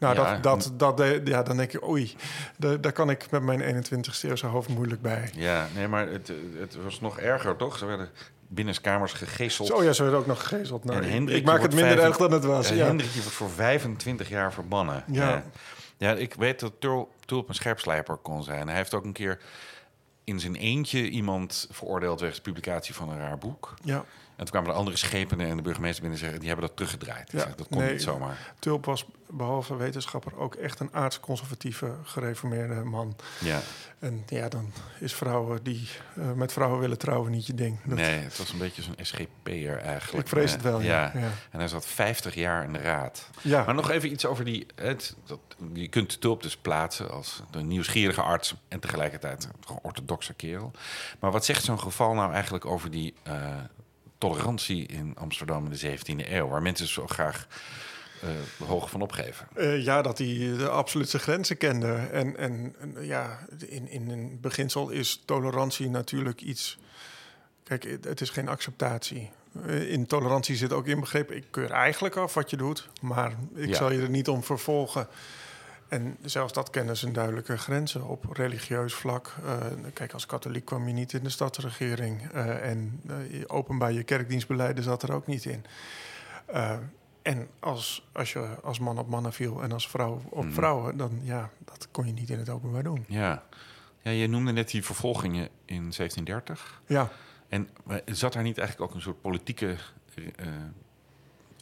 Nou, 0.00 0.14
Ja, 0.16 0.32
dat, 0.38 0.42
dat, 0.42 0.72
dat, 0.78 0.96
de- 0.96 1.20
ja, 1.24 1.42
dan 1.42 1.56
denk 1.56 1.70
je, 1.72 1.88
oei, 1.88 2.14
daar, 2.56 2.80
daar 2.80 2.92
kan 2.92 3.10
ik 3.10 3.30
met 3.30 3.42
mijn 3.42 3.84
21ste 3.84 4.28
eeuwse 4.28 4.46
hoofd 4.46 4.68
moeilijk 4.68 5.02
bij. 5.02 5.30
Ja, 5.34 5.66
nee, 5.74 5.88
maar 5.88 6.08
het, 6.08 6.32
het 6.58 6.76
was 6.82 7.00
nog 7.00 7.18
erger, 7.18 7.56
toch? 7.56 7.78
Ze 7.78 7.86
werden 7.86 8.08
binnenskamers 8.48 9.12
gegezeld. 9.12 9.68
Zo 9.68 9.82
ja, 9.82 9.92
ze 9.92 10.02
werden 10.02 10.20
ook 10.20 10.26
nog 10.26 10.42
gegezeld. 10.48 10.84
Nou, 10.84 11.02
En 11.02 11.28
ik- 11.28 11.44
maak 11.44 11.62
het 11.62 11.74
minder 11.74 11.98
erg 11.98 12.16
dan 12.16 12.32
het 12.32 12.44
was. 12.44 12.68
Ja. 12.68 12.84
Hendrik 12.86 13.12
die 13.12 13.22
wordt 13.22 13.36
voor 13.36 13.50
25 13.50 14.28
jaar 14.28 14.52
verbannen. 14.52 15.04
Ja. 15.06 15.28
ja. 15.28 15.44
Ja, 15.96 16.12
ik 16.12 16.34
weet 16.34 16.60
dat 16.60 16.72
Tul- 16.78 17.12
Tulp 17.24 17.48
een 17.48 17.54
scherpslijper 17.54 18.16
kon 18.16 18.42
zijn. 18.42 18.66
Hij 18.68 18.76
heeft 18.76 18.94
ook 18.94 19.04
een 19.04 19.12
keer 19.12 19.38
in 20.24 20.40
zijn 20.40 20.54
eentje 20.56 21.08
iemand 21.08 21.68
veroordeeld 21.70 22.20
wegens 22.20 22.40
publicatie 22.40 22.94
van 22.94 23.08
een 23.10 23.18
raar 23.18 23.38
boek. 23.38 23.74
ja. 23.84 24.04
En 24.40 24.46
toen 24.46 24.54
kwamen 24.54 24.70
de 24.70 24.78
andere 24.78 24.96
schepenen 24.96 25.48
en 25.48 25.56
de 25.56 25.62
burgemeester 25.62 26.00
binnen 26.00 26.18
en 26.18 26.24
zeggen... 26.24 26.40
die 26.40 26.48
hebben 26.48 26.66
dat 26.66 26.76
teruggedraaid. 26.76 27.32
Ja, 27.32 27.38
zeg, 27.38 27.54
dat 27.54 27.68
kon 27.68 27.78
nee. 27.78 27.92
niet 27.92 28.02
zomaar. 28.02 28.52
Tulp 28.58 28.84
was 28.84 29.06
behalve 29.30 29.76
wetenschapper 29.76 30.36
ook 30.36 30.54
echt 30.54 30.80
een 30.80 30.88
aardsconservatieve 30.92 31.94
gereformeerde 32.04 32.74
man. 32.74 33.16
Ja, 33.40 33.60
En 33.98 34.22
ja, 34.26 34.48
dan 34.48 34.72
is 34.98 35.14
vrouwen 35.14 35.62
die 35.62 35.88
eh, 36.16 36.32
met 36.32 36.52
vrouwen 36.52 36.80
willen 36.80 36.98
trouwen 36.98 37.30
niet 37.30 37.46
je 37.46 37.54
ding. 37.54 37.78
Dat- 37.84 37.98
nee, 37.98 38.18
het 38.18 38.38
was 38.38 38.52
een 38.52 38.58
beetje 38.58 38.82
zo'n 38.82 38.94
SGP'er 39.00 39.78
eigenlijk. 39.78 40.24
Ik 40.24 40.28
vrees 40.28 40.52
het 40.52 40.62
wel, 40.62 40.80
ja. 40.80 41.12
Ja. 41.14 41.30
En 41.50 41.58
hij 41.58 41.68
zat 41.68 41.86
50 41.86 42.34
jaar 42.34 42.64
in 42.64 42.72
de 42.72 42.78
raad. 42.78 43.30
Ja. 43.40 43.64
Maar 43.64 43.74
nog 43.74 43.90
even 43.90 44.12
iets 44.12 44.26
over 44.26 44.44
die... 44.44 44.66
Het, 44.74 45.16
dat, 45.26 45.40
je 45.72 45.88
kunt 45.88 46.20
Tulp 46.20 46.42
dus 46.42 46.56
plaatsen 46.56 47.10
als 47.10 47.42
de 47.50 47.62
nieuwsgierige 47.62 48.22
arts... 48.22 48.54
en 48.68 48.80
tegelijkertijd 48.80 49.44
een 49.44 49.78
orthodoxe 49.82 50.34
kerel. 50.34 50.70
Maar 51.18 51.30
wat 51.30 51.44
zegt 51.44 51.64
zo'n 51.64 51.80
geval 51.80 52.14
nou 52.14 52.32
eigenlijk 52.32 52.64
over 52.64 52.90
die 52.90 53.14
eh, 53.22 53.34
tolerantie 54.20 54.86
in 54.86 55.12
Amsterdam 55.16 55.64
in 55.64 55.70
de 55.70 55.98
17e 55.98 56.30
eeuw... 56.30 56.48
waar 56.48 56.62
mensen 56.62 56.86
zo 56.86 57.06
graag 57.06 57.46
eh 58.22 58.66
hoog 58.68 58.90
van 58.90 59.00
opgeven? 59.02 59.48
Eh, 59.54 59.84
ja, 59.84 60.02
dat 60.02 60.18
hij 60.18 60.26
de 60.58 60.68
absolute 60.68 61.18
grenzen 61.18 61.56
kende. 61.56 61.92
En, 61.92 62.36
en, 62.36 62.74
en, 62.80 63.06
ja, 63.06 63.38
in, 63.68 63.88
in 63.90 64.10
een 64.10 64.38
beginsel 64.40 64.88
is 64.90 65.22
tolerantie 65.24 65.88
natuurlijk 65.90 66.40
iets. 66.42 66.78
Kijk, 67.64 67.82
het- 68.04 68.20
is 68.20 68.30
geen 68.30 68.48
acceptatie. 68.48 69.30
Eh, 69.66 69.90
In 69.92 70.06
tolerantie 70.06 70.56
zit 70.56 70.72
ook 70.72 70.86
inbegrepen. 70.86 71.36
Ik 71.36 71.44
keur 71.50 71.70
eigenlijk 71.70 72.16
af 72.16 72.34
wat 72.34 72.50
je 72.50 72.56
doet, 72.56 72.88
maar 73.00 73.32
ik 73.54 73.68
Ja. 73.68 73.74
zal 73.74 73.92
je 73.92 74.02
er 74.02 74.10
niet 74.10 74.28
om 74.28 74.42
vervolgen. 74.42 75.08
En 75.90 76.16
zelfs 76.22 76.52
dat 76.52 76.70
kennen 76.70 76.96
zijn 76.96 77.12
duidelijke 77.12 77.56
grenzen 77.58 78.04
op 78.06 78.24
religieus 78.32 78.94
vlak. 78.94 79.34
Eh, 79.44 79.56
kijk, 79.92 80.12
als 80.12 80.26
katholiek 80.26 80.64
kwam 80.64 80.86
je 80.86 80.92
niet 80.92 81.12
in 81.12 81.22
de 81.22 81.30
stadsregering. 81.30 82.30
eh, 82.32 82.70
en 82.70 83.00
je 83.30 83.48
openbaar 83.48 83.92
je 83.92 84.02
kerkdienstbeleiden 84.02 84.84
zat 84.84 85.02
er 85.02 85.12
ook 85.12 85.26
niet 85.26 85.44
in. 85.44 85.64
En 87.22 87.48
als, 87.60 88.08
als 88.12 88.32
je 88.32 88.46
als 88.62 88.78
man 88.78 88.98
op 88.98 89.08
mannen 89.08 89.32
viel 89.32 89.62
en 89.62 89.72
als 89.72 89.88
vrouw 89.88 90.22
op 90.30 90.44
Mhm. 90.44 90.52
vrouwen, 90.52 90.96
dan 90.96 91.20
ja, 91.22 91.50
dat 91.64 91.88
kon 91.90 92.06
je 92.06 92.12
niet 92.12 92.30
in 92.30 92.38
het 92.38 92.48
openbaar 92.48 92.82
doen. 92.82 93.04
Ja. 93.08 93.42
ja, 94.00 94.10
je 94.10 94.26
noemde 94.26 94.52
net 94.52 94.70
die 94.70 94.84
vervolgingen 94.84 95.48
in 95.64 95.92
1730. 95.92 96.82
Ja, 96.86 97.10
En 97.48 97.68
zat 98.04 98.32
daar 98.32 98.42
niet 98.42 98.58
eigenlijk 98.58 98.90
ook 98.90 98.96
een 98.96 99.02
soort 99.02 99.20
politieke 99.20 99.76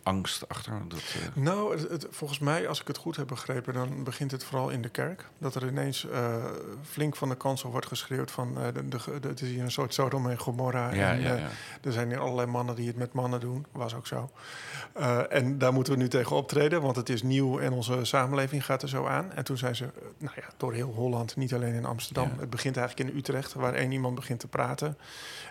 angst 0.08 0.48
achter? 0.48 0.72
Dat, 0.88 0.98
eh, 0.98 1.42
Nou, 1.42 1.78
het, 1.78 1.88
het- 1.90 2.06
volgens 2.10 2.38
mij, 2.38 2.68
als 2.68 2.80
ik 2.80 2.86
het 2.86 2.96
goed 2.96 3.16
heb 3.16 3.26
begrepen, 3.26 3.74
dan 3.74 4.04
begint 4.04 4.30
het 4.30 4.44
vooral 4.44 4.68
in 4.68 4.82
de 4.82 4.88
kerk. 4.88 5.24
Dat 5.38 5.54
er 5.54 5.66
ineens 5.68 6.08
eh, 6.08 6.44
flink 6.82 7.16
van 7.16 7.28
de 7.28 7.34
kansel 7.36 7.70
wordt 7.70 7.86
geschreeuwd 7.86 8.30
van... 8.30 8.58
eh, 8.58 8.64
de, 8.74 8.88
de, 8.88 8.98
de- 9.20 9.28
het 9.28 9.40
is 9.40 9.48
hier 9.48 9.62
een 9.62 9.70
soort 9.70 9.94
Sodom 9.94 10.28
en 10.30 10.38
Gomorra. 10.38 10.92
ja, 10.92 11.10
en, 11.12 11.20
ja, 11.20 11.34
ja. 11.34 11.48
Er 11.82 11.92
zijn 11.92 12.08
hier 12.08 12.18
allerlei 12.18 12.46
mannen 12.46 12.74
die 12.74 12.86
het 12.86 12.96
met 12.96 13.12
mannen 13.12 13.40
doen. 13.40 13.66
Was 13.72 13.94
ook 13.94 14.06
zo. 14.06 14.30
En 15.28 15.58
daar 15.58 15.72
moeten 15.72 15.92
we 15.92 15.98
nu 15.98 16.08
tegen 16.08 16.36
optreden, 16.36 16.80
want 16.82 16.96
het 16.96 17.08
is 17.08 17.22
nieuw 17.22 17.58
en 17.58 17.72
onze 17.72 18.04
samenleving 18.04 18.64
gaat 18.64 18.82
er 18.82 18.88
zo 18.88 19.06
aan. 19.06 19.32
En 19.32 19.44
toen 19.44 19.56
zijn 19.58 19.76
ze, 19.76 19.88
nou 20.18 20.32
ja, 20.36 20.44
door 20.56 20.72
heel 20.72 20.92
Holland, 20.92 21.36
niet 21.36 21.54
alleen 21.54 21.74
in 21.74 21.84
Amsterdam. 21.84 22.30
Het 22.38 22.50
begint 22.50 22.76
eigenlijk 22.76 23.10
in 23.10 23.16
Utrecht, 23.16 23.52
waar 23.52 23.74
één 23.74 23.92
iemand 23.92 24.14
begint 24.14 24.40
te 24.40 24.48
praten. 24.48 24.98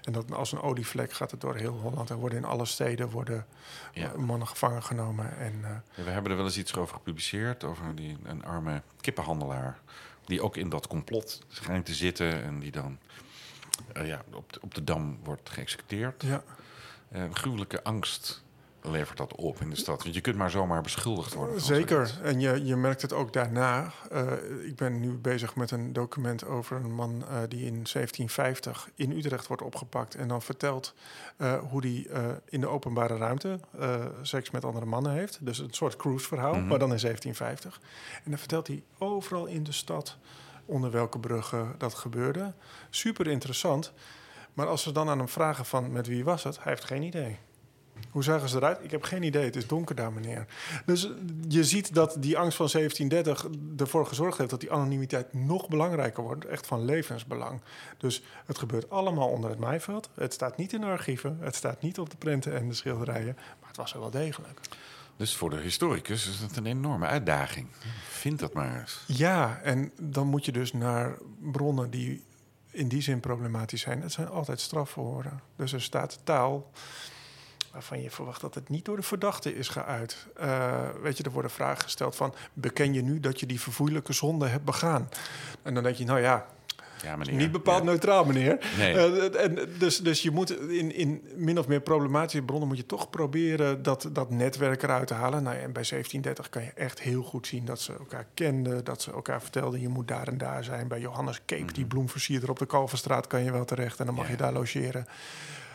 En 0.03 0.11
dat 0.11 0.31
als 0.33 0.51
een 0.51 0.61
olievlek 0.61 1.13
gaat 1.13 1.31
het 1.31 1.41
door 1.41 1.55
heel 1.55 1.73
Holland. 1.81 2.09
En 2.09 2.15
worden 2.15 2.37
in 2.37 2.45
alle 2.45 2.65
steden 2.65 3.09
worden 3.09 3.45
Ja. 3.93 4.11
mannen 4.17 4.46
gevangen 4.47 4.83
genomen. 4.83 5.37
En, 5.37 5.53
eh, 5.63 5.69
Ja, 5.95 6.03
We 6.03 6.09
hebben 6.09 6.31
er 6.31 6.37
wel 6.37 6.45
eens 6.45 6.57
iets 6.57 6.75
over 6.75 6.93
gepubliceerd, 6.95 7.63
over 7.63 7.95
die, 7.95 8.17
een 8.23 8.45
arme 8.45 8.81
kippenhandelaar. 9.01 9.79
Die 10.25 10.41
ook 10.41 10.57
in 10.57 10.69
dat 10.69 10.87
complot 10.87 11.41
schijnt 11.47 11.85
te 11.85 11.93
zitten 11.93 12.43
en 12.43 12.59
die 12.59 12.71
dan 12.71 12.97
eh, 13.93 14.07
ja, 14.07 14.21
op, 14.33 14.53
de, 14.53 14.61
op 14.61 14.75
de 14.75 14.83
dam 14.83 15.19
wordt 15.23 15.49
geëxecuteerd. 15.49 16.21
ja. 16.23 16.43
Eh, 17.11 17.23
gruwelijke 17.31 17.83
angst 17.83 18.43
levert 18.87 19.17
dat 19.17 19.35
op 19.35 19.61
in 19.61 19.69
de 19.69 19.75
stad. 19.75 20.03
Want 20.03 20.15
je 20.15 20.21
kunt 20.21 20.35
maar 20.35 20.49
zomaar 20.51 20.81
beschuldigd 20.81 21.33
worden. 21.33 21.61
Zeker. 21.61 22.07
zoiets. 22.07 22.21
En 22.21 22.39
je, 22.39 22.65
je 22.65 22.75
merkt 22.75 23.01
het 23.01 23.13
ook 23.13 23.33
daarna. 23.33 23.91
Eh, 24.11 24.31
ik 24.65 24.75
ben 24.75 24.99
nu 24.99 25.11
bezig 25.17 25.55
met 25.55 25.71
een 25.71 25.93
document 25.93 26.45
over 26.45 26.75
een 26.75 26.93
man 26.93 27.21
eh, 27.21 27.37
die 27.47 27.59
in 27.65 27.73
1750 27.73 28.89
in 28.95 29.11
Utrecht 29.11 29.47
wordt 29.47 29.63
opgepakt. 29.63 30.15
En 30.15 30.27
dan 30.27 30.41
vertelt 30.41 30.93
eh, 31.37 31.59
hoe 31.69 31.81
die 31.81 32.09
in 32.45 32.59
de 32.61 32.67
openbare 32.67 33.17
ruimte 33.17 33.59
seks 34.21 34.51
met 34.51 34.65
andere 34.65 34.85
mannen 34.85 35.11
heeft. 35.11 35.37
Dus 35.45 35.59
een 35.59 35.73
soort 35.73 35.95
cruiseverhaal, 35.95 36.53
Mhm. 36.53 36.67
maar 36.67 36.79
dan 36.79 36.91
in 36.91 36.99
1750. 36.99 37.79
En 38.23 38.29
dan 38.29 38.39
vertelt 38.39 38.67
hij 38.67 38.83
overal 38.97 39.45
in 39.45 39.63
de 39.63 39.71
stad 39.71 40.17
onder 40.65 40.91
welke 40.91 41.19
bruggen 41.19 41.75
dat 41.77 41.93
gebeurde. 41.93 42.53
Super 42.89 43.27
interessant. 43.27 43.93
Maar 44.53 44.67
als 44.67 44.81
ze 44.83 44.91
dan 44.91 45.09
aan 45.09 45.17
hem 45.17 45.29
vragen 45.29 45.65
van 45.65 45.91
met 45.91 46.07
wie 46.07 46.23
was 46.23 46.43
het, 46.43 46.55
hij 46.63 46.71
heeft 46.71 46.83
geen 46.85 47.03
idee. 47.03 47.37
Hoe 48.11 48.23
zagen 48.23 48.49
ze 48.49 48.57
eruit? 48.57 48.83
Ik 48.83 48.91
heb 48.91 49.03
geen 49.03 49.23
idee. 49.23 49.43
Het 49.43 49.55
is 49.55 49.67
donker 49.67 49.95
daar, 49.95 50.11
meneer. 50.11 50.45
Dus 50.85 51.09
je 51.47 51.63
ziet 51.63 51.93
dat 51.93 52.15
die 52.19 52.37
angst 52.37 52.57
van 52.57 52.69
1730 52.71 53.47
ervoor 53.77 54.05
gezorgd 54.05 54.37
heeft 54.37 54.49
dat 54.49 54.59
die 54.59 54.71
anonimiteit 54.71 55.33
nog 55.33 55.67
belangrijker 55.67 56.23
wordt. 56.23 56.45
Echt 56.45 56.67
van 56.67 56.85
levensbelang. 56.85 57.61
Dus 57.97 58.23
het 58.45 58.57
gebeurt 58.57 58.89
allemaal 58.89 59.29
onder 59.29 59.49
het 59.49 59.59
maaiveld. 59.59 60.09
Het 60.13 60.33
staat 60.33 60.57
niet 60.57 60.73
in 60.73 60.81
de 60.81 60.87
archieven. 60.87 61.37
Het 61.39 61.55
staat 61.55 61.81
niet 61.81 61.99
op 61.99 62.09
de 62.09 62.17
prenten 62.17 62.55
en 62.55 62.67
de 62.67 62.73
schilderijen. 62.73 63.35
Maar 63.35 63.67
het 63.67 63.77
was 63.77 63.93
er 63.93 63.99
wel 63.99 64.11
degelijk. 64.11 64.59
Dus 65.17 65.35
voor 65.35 65.49
de 65.49 65.57
historicus 65.57 66.27
is 66.29 66.39
het 66.39 66.57
een 66.57 66.65
enorme 66.65 67.05
uitdaging. 67.05 67.67
Vind 68.09 68.39
dat 68.39 68.53
maar 68.53 68.79
eens. 68.79 69.03
Ja, 69.07 69.59
en 69.63 69.91
dan 69.99 70.27
moet 70.27 70.45
je 70.45 70.51
dus 70.51 70.73
naar 70.73 71.17
bronnen 71.51 71.89
die 71.89 72.23
in 72.71 72.87
die 72.87 73.01
zin 73.01 73.19
problematisch 73.19 73.81
zijn. 73.81 74.01
Het 74.01 74.11
zijn 74.11 74.27
altijd 74.27 74.59
strafverhoren. 74.59 75.41
Dus 75.55 75.73
er 75.73 75.81
staat 75.81 76.19
taal 76.23 76.71
waarvan 77.77 78.01
je 78.01 78.11
verwacht 78.11 78.41
dat 78.41 78.55
het 78.55 78.69
niet 78.69 78.85
door 78.85 78.95
de 78.95 79.01
verdachte 79.01 79.55
is 79.55 79.67
geuit. 79.67 80.27
Eh, 80.35 80.89
weet 81.01 81.17
je, 81.17 81.23
er 81.23 81.31
worden 81.31 81.51
vragen 81.51 81.83
gesteld 81.83 82.15
van... 82.15 82.33
beken 82.53 82.93
je 82.93 83.01
nu 83.01 83.19
dat 83.19 83.39
je 83.39 83.45
die 83.45 83.61
verfoeilijke 83.61 84.13
zonde 84.13 84.47
hebt 84.47 84.63
begaan? 84.65 85.09
En 85.61 85.73
dan 85.73 85.83
denk 85.83 85.95
je, 85.95 86.05
nou 86.05 86.19
ja, 86.19 86.45
Ja, 87.03 87.15
meneer. 87.15 87.35
niet 87.35 87.51
bepaald 87.51 87.83
Ja. 87.83 87.89
neutraal, 87.89 88.25
meneer. 88.25 88.57
Nee. 88.77 88.93
Eh, 88.93 89.43
en 89.43 89.69
dus, 89.77 89.97
dus 89.97 90.21
je 90.21 90.31
moet 90.31 90.59
in, 90.69 90.95
in 90.95 91.27
min 91.35 91.59
of 91.59 91.67
meer 91.67 91.81
problematische 91.81 92.41
bronnen... 92.41 92.67
moet 92.67 92.77
je 92.77 92.85
toch 92.85 93.09
proberen 93.09 93.83
dat, 93.83 94.09
dat 94.11 94.29
netwerk 94.29 94.83
eruit 94.83 95.07
te 95.07 95.13
halen. 95.13 95.43
Nou 95.43 95.55
ja, 95.55 95.61
en 95.61 95.73
bij 95.73 95.83
1730 95.89 96.49
kan 96.49 96.63
je 96.63 96.71
echt 96.71 97.01
heel 97.01 97.23
goed 97.23 97.47
zien 97.47 97.65
dat 97.65 97.79
ze 97.79 97.93
elkaar 97.93 98.25
kenden... 98.33 98.83
dat 98.83 99.01
ze 99.01 99.11
elkaar 99.11 99.41
vertelden, 99.41 99.81
je 99.81 99.89
moet 99.89 100.07
daar 100.07 100.27
en 100.27 100.37
daar 100.37 100.63
zijn. 100.63 100.87
Bij 100.87 100.99
Johannes 100.99 101.41
Keep, 101.45 101.73
die 101.73 101.85
bloemversierder 101.85 102.49
op 102.49 102.59
de 102.59 102.65
Kalverstraat... 102.65 103.27
kan 103.27 103.43
je 103.43 103.51
wel 103.51 103.65
terecht 103.65 103.99
en 103.99 104.05
dan 104.05 104.15
mag 104.15 104.23
Mhm. 104.23 104.31
Je 104.33 104.37
daar 104.37 104.53
logeren. 104.53 105.05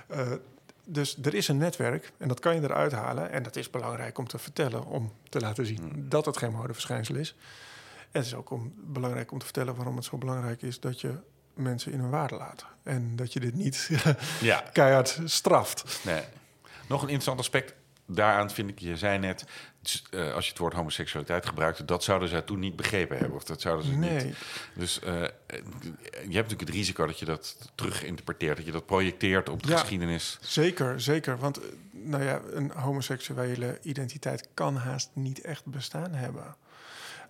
Eh, 0.06 0.32
dus 0.84 1.16
er 1.22 1.34
is 1.34 1.48
een 1.48 1.56
netwerk 1.56 2.12
en 2.18 2.28
dat 2.28 2.40
kan 2.40 2.54
je 2.54 2.60
eruit 2.62 2.92
halen. 2.92 3.30
En 3.30 3.42
dat 3.42 3.56
is 3.56 3.70
belangrijk 3.70 4.18
om 4.18 4.26
te 4.26 4.38
vertellen, 4.38 4.84
om 4.86 5.12
te 5.28 5.40
laten 5.40 5.66
zien 5.66 5.80
Mm. 5.82 6.08
dat 6.08 6.24
het 6.26 6.36
geen 6.36 6.52
modeverschijnsel 6.52 7.14
is. 7.14 7.34
En 8.10 8.18
het 8.20 8.26
is 8.26 8.34
ook 8.34 8.50
om, 8.50 8.72
belangrijk 8.76 9.32
om 9.32 9.38
te 9.38 9.44
vertellen 9.44 9.74
waarom 9.74 9.96
het 9.96 10.04
zo 10.04 10.18
belangrijk 10.18 10.62
is 10.62 10.80
dat 10.80 11.00
je 11.00 11.14
mensen 11.54 11.92
in 11.92 12.00
hun 12.00 12.10
waarde 12.10 12.34
laat. 12.36 12.64
En 12.82 13.16
dat 13.16 13.32
je 13.32 13.40
dit 13.40 13.54
niet 13.54 13.90
Ja, 14.40 14.64
keihard 14.72 15.20
straft. 15.24 16.00
nee. 16.04 16.22
Nog 16.88 16.98
een 17.02 17.08
interessant 17.08 17.38
aspect 17.38 17.74
daaraan 18.06 18.50
vind 18.50 18.70
ik, 18.70 18.78
je 18.78 18.96
zei 18.96 19.18
net, 19.18 19.44
eh, 20.10 20.34
als 20.34 20.44
je 20.44 20.50
het 20.50 20.60
woord 20.60 20.74
homoseksualiteit 20.74 21.46
gebruikte, 21.46 21.84
dat 21.84 22.04
zouden 22.04 22.28
zij 22.28 22.42
toen 22.42 22.58
niet 22.58 22.76
begrepen 22.76 23.18
hebben. 23.18 23.36
Of 23.36 23.44
dat 23.44 23.60
zouden 23.60 23.86
ze 23.86 23.92
Nee. 23.92 24.24
niet. 24.24 24.36
Dus 24.74 25.00
eh, 25.00 25.12
je 25.12 25.24
hebt 26.12 26.32
natuurlijk 26.32 26.60
het 26.60 26.68
risico 26.68 27.06
dat 27.06 27.18
je 27.18 27.24
dat 27.24 27.70
terug-interpreteert, 27.74 28.56
dat 28.56 28.66
je 28.66 28.72
dat 28.72 28.86
projecteert 28.86 29.48
op 29.48 29.62
de 29.62 29.68
Ja. 29.68 29.76
geschiedenis. 29.78 30.38
Zeker, 30.40 31.00
zeker. 31.00 31.38
Want 31.38 31.58
eh, 31.60 31.64
nou 31.92 32.22
ja, 32.24 32.40
een 32.52 32.70
homoseksuele 32.70 33.78
identiteit 33.82 34.48
kan 34.54 34.76
haast 34.76 35.10
niet 35.12 35.40
echt 35.40 35.66
bestaan 35.66 36.12
hebben. 36.14 36.56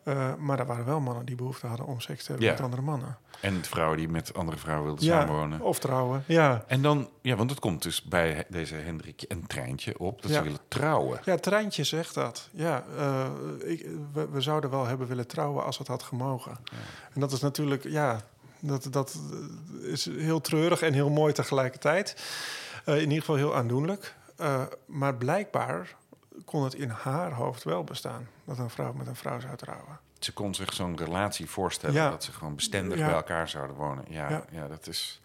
Eh, 0.02 0.34
maar 0.34 0.58
er 0.58 0.66
waren 0.66 0.84
wel 0.84 1.00
mannen 1.00 1.24
die 1.24 1.34
behoefte 1.36 1.66
hadden 1.66 1.86
om 1.86 2.00
seks 2.00 2.22
te 2.24 2.28
hebben 2.30 2.46
Ja. 2.46 2.52
met 2.52 2.62
andere 2.62 2.82
mannen. 2.82 3.16
En 3.40 3.64
vrouwen 3.64 3.98
die 3.98 4.08
met 4.08 4.34
andere 4.34 4.56
vrouwen 4.56 4.86
wilden 4.86 5.04
Ja, 5.04 5.20
samenwonen. 5.20 5.60
of 5.60 5.78
trouwen. 5.78 6.24
Ja. 6.26 6.64
En 6.66 6.82
dan, 6.82 7.08
ja, 7.20 7.36
want 7.36 7.50
het 7.50 7.58
komt 7.58 7.82
dus 7.82 8.02
bij 8.02 8.44
deze 8.48 8.74
Hendrikje 8.74 9.26
en 9.26 9.46
Treintje 9.46 9.98
op 9.98 10.22
dat 10.22 10.30
Ja. 10.30 10.36
ze 10.36 10.42
willen 10.42 10.58
trouwen. 10.68 11.20
Ja, 11.24 11.36
Treintje 11.36 11.84
zegt 11.84 12.14
dat. 12.14 12.48
Ja, 12.52 12.84
eh, 12.98 13.26
ik, 13.64 13.86
we, 14.12 14.28
we 14.28 14.40
zouden 14.40 14.70
wel 14.70 14.86
hebben 14.86 15.06
willen 15.06 15.26
trouwen 15.26 15.64
als 15.64 15.78
het 15.78 15.86
had 15.86 16.02
gemogen. 16.02 16.56
En 17.14 17.20
dat 17.20 17.32
is 17.32 17.40
natuurlijk, 17.40 17.84
ja, 17.88 18.20
dat, 18.60 18.86
dat 18.90 19.18
is 19.82 20.04
heel 20.04 20.40
treurig 20.40 20.82
en 20.82 20.92
heel 20.92 21.10
mooi 21.10 21.32
tegelijkertijd. 21.32 22.16
Eh, 22.84 22.94
in 22.96 23.00
ieder 23.02 23.18
geval 23.18 23.36
heel 23.36 23.54
aandoenlijk. 23.54 24.14
Maar 24.86 25.14
blijkbaar 25.14 25.94
kon 26.45 26.64
het 26.64 26.75
in 26.75 26.88
haar 26.88 27.33
hoofd 27.33 27.62
wel 27.64 27.85
bestaan 27.85 28.29
dat 28.45 28.59
een 28.59 28.71
vrouw 28.71 28.92
met 28.92 29.07
een 29.07 29.16
vrouw 29.16 29.40
zou 29.40 29.57
trouwen. 29.57 30.01
Ze 30.18 30.33
kon 30.33 30.55
zich 30.55 30.73
zo'n 30.73 30.97
relatie 30.97 31.49
voorstellen 31.51 31.95
Ja. 31.95 32.11
dat 32.11 32.25
ze 32.25 32.33
gewoon 32.33 32.55
bestendig 32.55 32.99
Ja. 32.99 33.05
bij 33.07 33.14
elkaar 33.14 33.49
zouden 33.49 33.77
wonen. 33.77 34.05
Ja, 34.09 34.31
ja. 34.31 34.45
Ja. 34.51 34.68
dat, 34.68 34.87
is, 34.87 35.21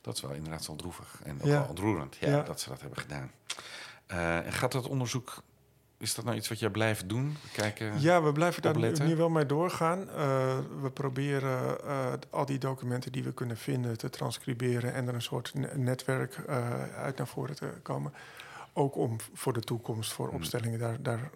dat 0.00 0.14
is 0.14 0.20
wel 0.20 0.30
inderdaad 0.32 0.66
wel 0.66 0.76
droevig 0.76 1.20
en 1.24 1.34
ook 1.34 1.46
wel 1.46 1.66
ontroerend 1.68 2.16
ja, 2.20 2.42
dat 2.42 2.60
ze 2.60 2.68
dat 2.68 2.80
hebben 2.80 2.98
gedaan. 2.98 3.30
Eh, 4.06 4.46
en 4.46 4.52
gaat 4.52 4.72
dat 4.72 4.88
onderzoek, 4.88 5.42
is 5.98 6.14
dat 6.14 6.24
nou 6.24 6.36
iets 6.36 6.48
wat 6.48 6.58
jij 6.58 6.70
blijft 6.70 7.08
doen? 7.08 7.36
Kijken? 7.52 8.00
Ja, 8.00 8.22
we 8.22 8.32
blijven 8.32 8.62
daar 8.62 8.78
nu, 9.06 9.16
wel 9.16 9.28
mee 9.28 9.46
doorgaan. 9.46 10.08
Eh, 10.08 10.58
we 10.80 10.90
proberen 10.90 11.84
eh, 11.84 12.12
al 12.30 12.44
die 12.46 12.58
documenten 12.58 13.12
die 13.12 13.24
we 13.24 13.32
kunnen 13.32 13.56
vinden 13.56 13.98
te 13.98 14.10
transcriberen 14.10 14.94
en 14.94 15.08
er 15.08 15.14
een 15.14 15.22
soort 15.22 15.54
ne- 15.54 15.72
netwerk 15.74 16.48
uit 16.96 17.16
naar 17.16 17.26
voren 17.26 17.56
te 17.56 17.72
komen. 17.82 18.12
Ook 18.72 18.96
om 18.96 19.16
voor 19.34 19.52
de 19.52 19.60
toekomst, 19.60 20.12
voor 20.12 20.26
Hmm. 20.28 20.36
opstellingen, 20.36 20.78
daar, 20.78 21.02
daar 21.02 21.30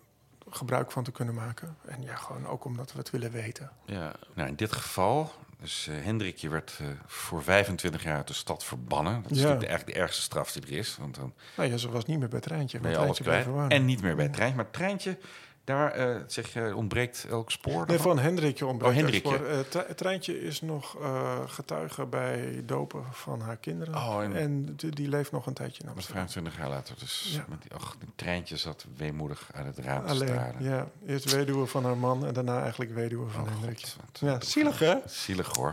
gebruik 0.50 0.90
van 0.92 1.04
te 1.04 1.12
kunnen 1.12 1.34
maken. 1.34 1.76
En 1.86 2.02
ja, 2.02 2.14
gewoon 2.14 2.46
ook 2.46 2.64
omdat 2.64 2.92
we 2.92 2.98
het 2.98 3.10
willen 3.10 3.30
weten. 3.30 3.70
Ja, 3.86 4.12
nou 4.34 4.48
in 4.48 4.54
dit 4.56 4.72
geval, 4.72 5.32
dus 5.60 5.86
eh, 5.86 5.94
Hendrikje 6.04 6.48
werd 6.48 6.78
eh, 6.80 6.86
voor 7.06 7.42
25 7.42 8.02
jaar 8.02 8.16
uit 8.16 8.26
de 8.26 8.32
stad 8.34 8.64
verbannen. 8.64 9.22
Dat 9.22 9.30
is 9.30 9.36
Ja. 9.36 9.42
natuurlijk 9.42 9.60
de, 9.60 9.66
eigenlijk 9.66 9.96
de 9.96 10.02
ergste 10.02 10.22
straf 10.22 10.52
die 10.52 10.62
er 10.62 10.72
is, 10.78 10.96
want 10.96 11.14
dan 11.14 11.32
Nou 11.56 11.70
ja, 11.70 11.76
ze 11.76 11.90
was 11.90 12.04
niet 12.04 12.18
meer 12.18 12.28
bij 12.28 12.40
Treintje. 12.40 12.78
alles 12.98 13.16
Treintje. 13.18 13.64
En 13.68 13.84
niet 13.84 14.02
meer 14.02 14.16
bij 14.16 14.28
treintje. 14.28 14.56
Maar 14.56 14.70
treintje, 14.70 15.18
daar 15.64 15.90
eh, 15.92 16.16
zeg 16.26 16.52
je, 16.52 16.76
ontbreekt 16.76 17.26
elk 17.30 17.50
spoor. 17.50 17.86
Nee, 17.86 17.98
van 17.98 18.18
Hendrikje 18.18 18.66
ontbreekt 18.66 18.94
Oh, 18.96 19.00
Hendrikje. 19.00 19.30
het 19.56 19.66
spoor. 19.66 19.84
Het 19.88 19.96
treintje 19.96 20.40
is 20.42 20.60
nog 20.60 20.96
eh, 21.00 21.38
getuige 21.46 22.06
bij 22.06 22.62
dopen 22.66 23.04
van 23.10 23.40
haar 23.40 23.56
kinderen. 23.56 23.94
Oh, 23.94 24.22
en- 24.22 24.36
en 24.36 24.76
die, 24.76 24.90
die 24.90 25.08
leeft 25.08 25.32
nog 25.32 25.46
een 25.46 25.54
tijdje 25.54 25.80
in 25.80 25.86
Dat 25.86 25.94
Amsterdam. 25.94 26.22
25 26.28 26.62
jaar 26.62 26.70
later. 26.76 26.94
Dus 26.98 27.30
Ja. 27.34 27.44
met 27.48 27.62
die, 27.62 27.72
ach, 27.74 27.96
treintje 28.16 28.56
zat 28.56 28.86
weemoedig 28.96 29.48
uit 29.54 29.76
het 29.76 29.84
raam 29.84 30.04
te 30.04 30.10
Alleen, 30.10 30.28
staren. 30.28 30.62
ja. 30.64 30.88
Eerst 31.06 31.32
weduwe 31.32 31.66
van 31.66 31.84
haar 31.84 31.96
man 31.96 32.26
en 32.26 32.34
daarna 32.34 32.62
eigenlijk 32.62 32.94
weduwe 32.94 33.28
van 33.30 33.42
Oh, 33.42 33.48
Hendrikje. 33.50 33.86
God, 33.86 34.18
Ja, 34.18 34.40
zielig 34.40 34.78
hè? 34.78 34.94
Zielig 35.06 35.56
hoor. 35.56 35.72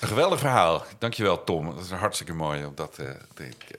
Een 0.00 0.08
geweldig 0.08 0.38
verhaal. 0.38 0.84
Dankjewel 0.98 1.44
Tom. 1.44 1.74
Dat 1.74 1.84
is 1.84 1.90
hartstikke 1.90 2.32
mooi. 2.34 2.64
Om 2.64 2.72
dat, 2.74 2.94
te- 2.94 3.16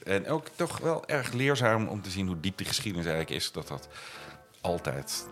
en 0.03 0.27
ook 0.27 0.47
toch 0.55 0.77
wel 0.79 1.05
erg 1.07 1.31
leerzaam 1.31 1.87
om 1.87 2.01
te 2.01 2.09
zien 2.09 2.27
hoe 2.27 2.39
diep 2.39 2.57
die 2.57 2.67
geschiedenis 2.67 3.05
eigenlijk 3.07 3.35
is. 3.35 3.51
Dat 3.51 3.67
dat 3.67 3.87
altijd 4.63 5.25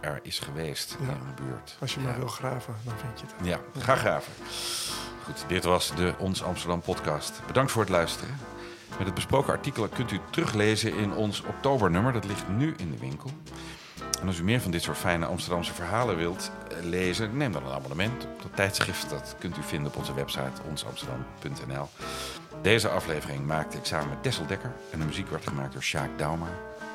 er 0.00 0.20
is 0.22 0.38
geweest 0.38 0.96
Ja. 1.00 1.06
in 1.08 1.18
de 1.36 1.42
buurt. 1.42 1.76
Als 1.80 1.94
je 1.94 2.00
Ja. 2.00 2.06
maar 2.06 2.18
wil 2.18 2.26
graven, 2.28 2.74
dan 2.84 2.94
vind 2.98 3.20
je 3.20 3.26
het. 3.36 3.46
Ja, 3.46 3.80
ga 3.80 3.94
graven. 3.94 4.32
Goed, 5.24 5.44
dit 5.48 5.64
was 5.64 5.92
de 5.96 6.14
Ons 6.18 6.42
Amsterdam 6.42 6.80
podcast. 6.80 7.40
Bedankt 7.46 7.70
voor 7.72 7.82
het 7.82 7.90
luisteren. 7.90 8.36
Met 8.96 9.06
het 9.06 9.14
besproken 9.14 9.52
artikelen 9.52 9.88
kunt 9.90 10.10
u 10.10 10.20
teruglezen 10.30 10.94
in 10.96 11.12
ons 11.12 11.42
oktobernummer. 11.42 12.12
Dat 12.12 12.24
ligt 12.24 12.48
nu 12.48 12.74
in 12.76 12.90
de 12.90 12.98
winkel. 12.98 13.30
En 14.20 14.26
als 14.26 14.38
u 14.38 14.44
meer 14.44 14.60
van 14.60 14.70
dit 14.70 14.82
soort 14.82 14.96
fijne 14.96 15.26
Amsterdamse 15.26 15.74
verhalen 15.74 16.16
wilt 16.16 16.50
eh, 16.70 16.76
lezen, 16.84 17.36
neem 17.36 17.52
dan 17.52 17.66
een 17.66 17.72
abonnement 17.72 18.24
op 18.24 18.42
dat 18.42 18.56
tijdschrift. 18.56 19.10
Dat 19.10 19.34
kunt 19.38 19.56
u 19.56 19.62
vinden 19.62 19.92
op 19.92 19.96
onze 19.98 20.14
website 20.14 20.62
onsamsterdam.nl. 20.68 21.88
Deze 22.62 22.88
aflevering 22.88 23.46
maakte 23.46 23.76
ik 23.76 23.84
samen 23.84 24.08
met 24.08 24.22
Tessel 24.22 24.46
Dekker 24.46 24.72
en 24.90 24.98
de 24.98 25.04
muziek 25.04 25.30
werd 25.30 25.46
gemaakt 25.48 25.72
door 25.72 25.82
Sjaak 25.82 26.18
Dauma. 26.18 26.48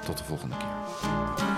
Tot 0.06 0.18
de 0.18 0.24
volgende 0.24 0.56
keer. 0.58 1.53